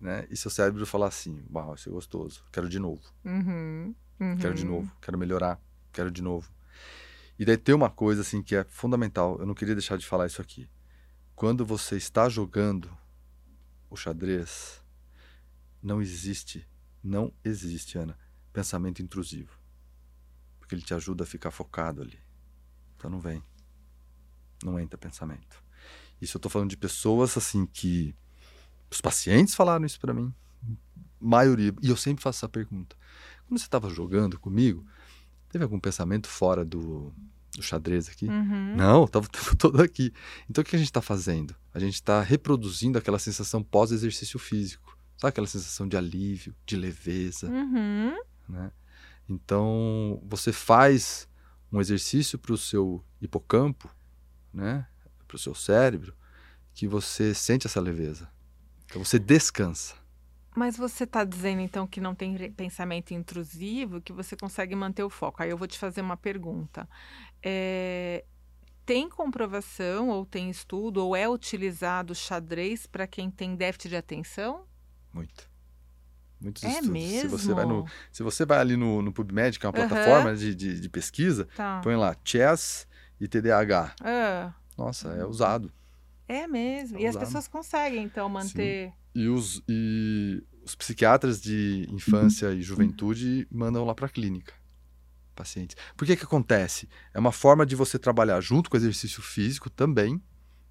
[0.00, 0.26] né?
[0.30, 3.02] E seu cérebro falar assim, uau, isso é gostoso, quero de novo.
[3.24, 4.38] Uhum, uhum.
[4.38, 5.60] quero de novo, quero melhorar,
[5.92, 6.52] quero de novo.
[7.38, 10.26] E daí tem uma coisa assim que é fundamental, eu não queria deixar de falar
[10.26, 10.68] isso aqui.
[11.34, 12.96] Quando você está jogando
[13.90, 14.82] o xadrez,
[15.82, 16.68] não existe,
[17.02, 18.16] não existe, Ana,
[18.52, 19.58] pensamento intrusivo.
[20.58, 22.18] Porque ele te ajuda a ficar focado ali.
[22.96, 23.42] Então não vem.
[24.62, 25.62] Não entra pensamento.
[26.20, 28.14] Isso eu tô falando de pessoas assim que
[28.94, 30.32] os pacientes falaram isso para mim,
[31.20, 32.96] maioria, e eu sempre faço essa pergunta.
[33.46, 34.84] Quando você estava jogando comigo,
[35.48, 37.12] teve algum pensamento fora do,
[37.54, 38.26] do xadrez aqui?
[38.26, 38.76] Uhum.
[38.76, 39.26] Não, estava
[39.58, 40.12] todo aqui.
[40.48, 41.54] Então o que a gente está fazendo?
[41.72, 44.96] A gente está reproduzindo aquela sensação pós-exercício físico.
[45.16, 48.16] Sabe aquela sensação de alívio, de leveza, Uhum.
[48.48, 48.70] né?
[49.28, 51.28] Então você faz
[51.72, 53.88] um exercício para o seu hipocampo,
[54.52, 54.86] né?
[55.26, 56.14] Para o seu cérebro,
[56.74, 58.28] que você sente essa leveza.
[58.94, 59.96] Então você descansa.
[60.54, 65.10] Mas você está dizendo então que não tem pensamento intrusivo, que você consegue manter o
[65.10, 65.42] foco.
[65.42, 66.88] Aí eu vou te fazer uma pergunta.
[67.42, 68.24] É,
[68.86, 74.64] Tem comprovação ou tem estudo ou é utilizado xadrez para quem tem déficit de atenção?
[75.12, 75.50] Muito.
[76.40, 76.88] Muitos É estudos.
[76.88, 77.20] mesmo?
[77.20, 80.36] Se você vai, no, se você vai ali no, no PubMed, que é uma plataforma
[80.36, 81.80] de, de, de pesquisa, Tá.
[81.82, 82.86] põe lá chess
[83.20, 83.96] e TDAH.
[84.00, 85.72] Ah, Nossa, é usado.
[86.28, 86.98] É mesmo.
[86.98, 88.92] E as pessoas conseguem então manter.
[89.14, 94.54] E os, e os psiquiatras de infância e juventude mandam lá para a clínica
[95.34, 95.76] pacientes.
[95.96, 96.88] Por que que acontece?
[97.12, 100.22] É uma forma de você trabalhar junto com o exercício físico também,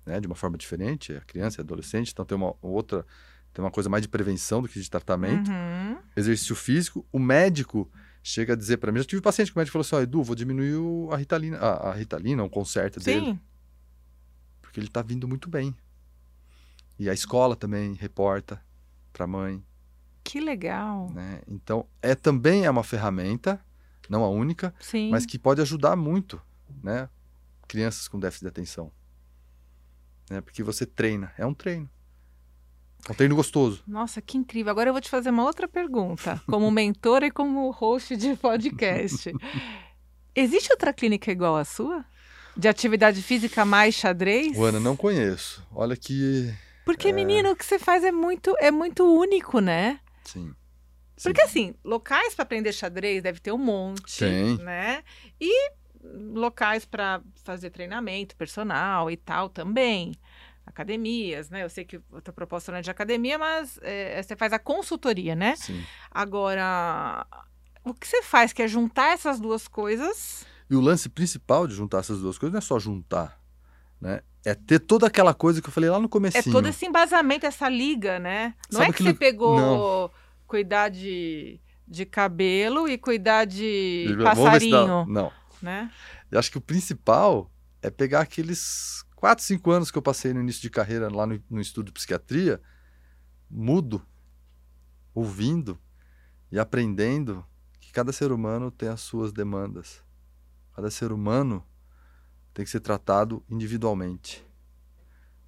[0.06, 3.06] né, de uma forma diferente, é criança e adolescente, então tem uma outra,
[3.54, 5.50] tem uma coisa mais de prevenção do que de tratamento.
[5.50, 5.98] Uhum.
[6.16, 7.92] Exercício físico, o médico
[8.22, 10.24] chega a dizer para mim, já tive paciente que o médico falou assim, ó, Edu,
[10.24, 10.78] vou diminuir
[11.12, 13.40] a Ritalina, a, a Ritalina, o conserto dele, Sim.
[14.74, 15.76] Porque ele tá vindo muito bem.
[16.98, 18.60] E a escola também reporta
[19.12, 19.64] para a mãe,
[20.24, 21.12] Que legal.
[21.12, 21.42] né?
[21.48, 23.64] Então, é também é uma ferramenta,
[24.10, 25.12] não a única, Sim.
[25.12, 26.42] mas que pode ajudar muito,
[26.82, 27.08] né?
[27.68, 28.92] Crianças com déficit de atenção.
[30.28, 30.42] Né?
[30.42, 31.88] Porque você treina, é um treino.
[33.08, 33.84] É um treino gostoso.
[33.86, 34.72] Nossa, que incrível.
[34.72, 39.32] Agora eu vou te fazer uma outra pergunta, como mentora e como host de podcast.
[40.36, 42.04] Existe outra clínica igual à sua?
[42.56, 44.58] De atividade física mais xadrez?
[44.58, 45.66] Ana, não conheço.
[45.74, 46.54] Olha que.
[46.86, 50.00] Porque, menino, o que você faz é muito, é muito único, né?
[50.24, 50.54] Sim.
[51.16, 51.30] Sim.
[51.30, 54.58] Porque, assim, locais para aprender xadrez deve ter um monte, Tem.
[54.58, 55.04] né?
[55.40, 55.72] E
[56.04, 60.14] locais para fazer treinamento personal e tal também.
[60.66, 61.64] Academias, né?
[61.64, 64.60] Eu sei que a tua proposta não é de academia, mas é, você faz a
[64.60, 65.56] consultoria, né?
[65.56, 65.84] Sim.
[66.10, 67.26] Agora,
[67.84, 70.46] o que você faz que é juntar essas duas coisas?
[70.70, 73.40] E o lance principal de juntar essas duas coisas não é só juntar,
[74.00, 74.22] né?
[74.46, 76.52] É ter toda aquela coisa que eu falei lá no É comecinho.
[76.54, 78.56] todo esse embasamento, essa liga, né?
[78.72, 80.12] Não Sabe é que aquilo- você pegou Não.
[80.48, 85.32] cuidar de, de cabelo e cuidar de Vamos passarinho, Não.
[85.62, 85.90] né?
[86.30, 87.50] Eu acho que o principal
[87.82, 91.42] é pegar aqueles 4, 5 anos que eu passei no início de carreira lá no,
[91.50, 92.62] no estudo de psiquiatria,
[93.50, 94.06] mudo,
[95.14, 95.80] ouvindo
[96.52, 97.46] e aprendendo
[97.80, 100.03] que cada ser humano tem as suas demandas.
[100.76, 101.66] Cada ser humano
[102.54, 104.46] tem que ser tratado individualmente.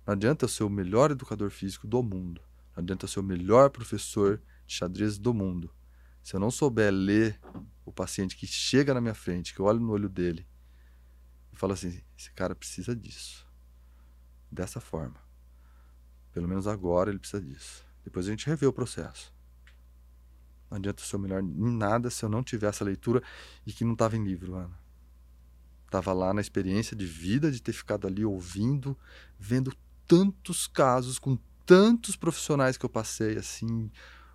[0.05, 2.41] Não adianta eu ser o melhor educador físico do mundo.
[2.75, 5.73] Não adianta eu ser o melhor professor de xadrez do mundo.
[6.21, 7.39] Se eu não souber ler
[7.83, 10.47] o paciente que chega na minha frente, que eu olho no olho dele
[11.53, 13.47] e falo assim: esse cara precisa disso.
[14.51, 15.19] Dessa forma.
[16.31, 17.85] Pelo menos agora ele precisa disso.
[18.03, 19.33] Depois a gente revê o processo.
[20.69, 23.23] Não adianta eu ser o melhor em nada se eu não tiver essa leitura
[23.65, 24.84] e que não estava em livro, Ana.
[25.85, 28.97] Estava lá na experiência de vida, de ter ficado ali ouvindo,
[29.39, 29.73] vendo
[30.07, 33.89] tantos casos com tantos profissionais que eu passei, assim,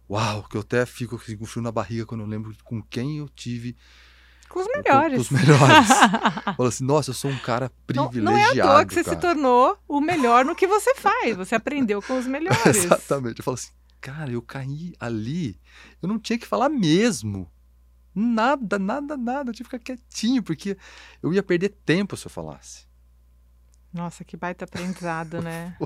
[0.09, 3.19] uau, que eu até fico assim, com frio na barriga quando eu lembro com quem
[3.19, 3.77] eu tive
[4.49, 5.15] Com os com- melhores.
[5.17, 5.89] com os melhores.
[6.57, 8.25] Falo assim, nossa, eu sou um cara Não, privilegiado.
[8.25, 9.17] não é à toa que você cara.
[9.17, 11.37] se tornou o melhor no que você faz.
[11.37, 12.67] Você aprendeu com os melhores.
[12.85, 13.39] Exatamente.
[13.41, 13.71] Eu falo assim,
[14.01, 15.61] cara, eu caí ali,
[16.03, 17.49] eu não tinha que falar mesmo.
[18.15, 19.51] Nada, nada, nada.
[19.51, 20.77] Eu tinha que ficar quietinho, porque
[21.23, 22.87] eu ia perder tempo se eu falasse.
[23.93, 25.77] Nossa, que baita aprendizado, né?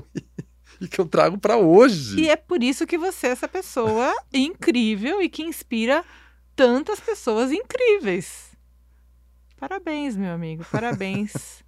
[0.79, 2.19] E que eu trago pra hoje.
[2.19, 6.03] E é por isso que você é essa pessoa incrível e que inspira
[6.55, 8.51] tantas pessoas incríveis.
[9.57, 11.33] Parabéns, meu amigo, parabéns.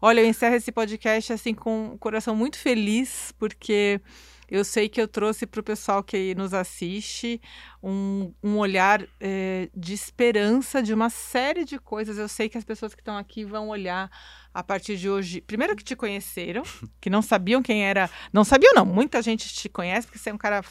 [0.00, 4.00] Olha, eu encerro esse podcast assim com o coração muito feliz, porque
[4.50, 7.40] eu sei que eu trouxe para o pessoal que nos assiste
[7.82, 12.18] um, um olhar eh, de esperança de uma série de coisas.
[12.18, 14.10] Eu sei que as pessoas que estão aqui vão olhar
[14.52, 15.40] a partir de hoje.
[15.40, 16.62] Primeiro que te conheceram,
[17.00, 18.10] que não sabiam quem era.
[18.32, 18.84] Não sabiam, não.
[18.84, 20.62] Muita gente te conhece, porque você é um cara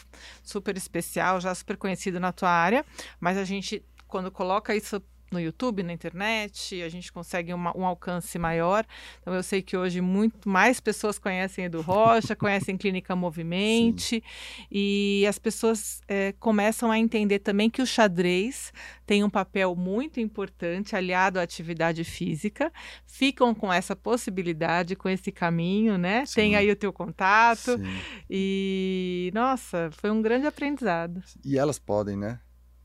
[0.44, 2.86] super especial, já super conhecido na tua área.
[3.20, 5.02] Mas a gente, quando coloca isso
[5.32, 8.86] no YouTube, na internet, a gente consegue uma- um alcance maior.
[9.22, 14.24] Então eu sei que hoje muito mais pessoas conhecem Edu Rocha, conhecem Clínica Movimente,
[14.72, 18.72] e as pessoas eh, começam a entender também que o xadrez
[19.06, 22.72] tem um papel muito importante aliado à atividade física,
[23.06, 26.26] ficam com essa possibilidade, com esse caminho, né?
[26.26, 26.36] Sim.
[26.36, 27.78] Tem aí o teu contato.
[27.78, 28.00] Sim.
[28.30, 31.24] E, nossa, foi um grande aprendizado.
[31.44, 32.40] E elas podem, né,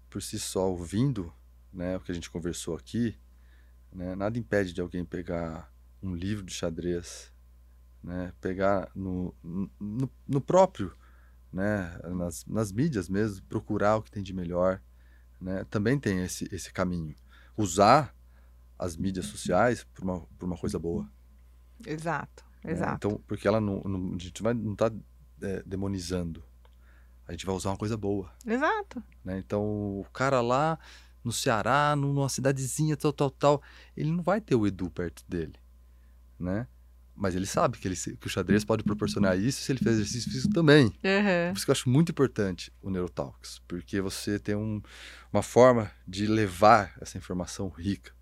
[0.08, 1.32] por si só, ouvindo
[1.74, 3.18] né, o que a gente conversou aqui,
[3.92, 5.72] né, nada impede de alguém pegar
[6.02, 7.32] um livro de xadrez,
[8.02, 10.94] né, pegar no, no, no próprio,
[11.52, 14.80] né, nas, nas mídias mesmo, procurar o que tem de melhor.
[15.40, 17.14] Né, também tem esse, esse caminho.
[17.56, 18.14] Usar
[18.78, 21.08] as mídias sociais por uma, por uma coisa boa.
[21.86, 22.72] Exato, né?
[22.72, 23.06] exato.
[23.08, 24.90] Então, porque ela não, não- a gente vai, não está
[25.66, 26.42] demonizando.
[27.26, 28.32] A gente vai usar uma coisa boa.
[28.46, 29.02] Exato.
[29.24, 29.38] né?
[29.38, 29.62] Então,
[30.00, 30.78] o cara lá
[31.24, 33.62] no Ceará, num- numa cidadezinha, tal, tal, tal,
[33.96, 35.54] ele não vai ter o Edu perto dele,
[36.38, 36.66] né?
[37.16, 40.30] Mas ele sabe que, ele, que o xadrez pode proporcionar isso se ele fizer exercício
[40.32, 40.86] físico também.
[40.86, 40.92] Uhum.
[41.52, 44.82] Por isso que eu acho muito importante o Neurotalks, porque você tem um-
[45.32, 48.12] uma forma de levar essa informação rica.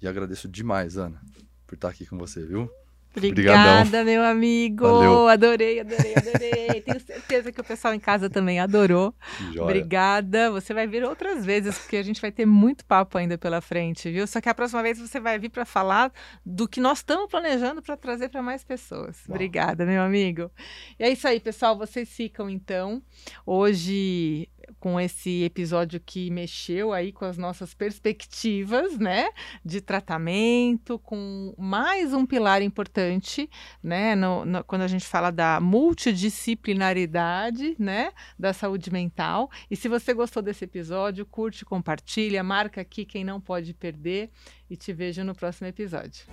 [0.00, 1.22] E agradeço demais, Ana,
[1.68, 2.68] por estar aqui com você, viu?
[3.14, 4.04] Obrigada, Obrigadão.
[4.04, 4.84] meu amigo.
[4.84, 5.28] Valeu.
[5.28, 6.80] Adorei, adorei, adorei.
[6.80, 9.14] Tenho certeza que o pessoal em casa também adorou.
[9.52, 9.62] Joia.
[9.62, 10.50] Obrigada.
[10.50, 14.10] Você vai vir outras vezes, porque a gente vai ter muito papo ainda pela frente,
[14.10, 14.26] viu?
[14.26, 16.12] Só que a próxima vez você vai vir para falar
[16.44, 19.22] do que nós estamos planejando para trazer para mais pessoas.
[19.28, 20.50] Obrigada, meu amigo.
[20.98, 21.76] E é isso aí, pessoal.
[21.76, 23.02] Vocês ficam então
[23.44, 24.48] hoje
[24.78, 29.28] com esse episódio que mexeu aí com as nossas perspectivas, né,
[29.64, 33.48] de tratamento, com mais um pilar importante,
[33.82, 39.50] né, no, no- quando a gente fala da multidisciplinaridade, né, da saúde mental.
[39.70, 44.30] E se você gostou desse episódio, curte, compartilha, marca aqui quem não pode perder
[44.68, 46.24] e te vejo no próximo episódio.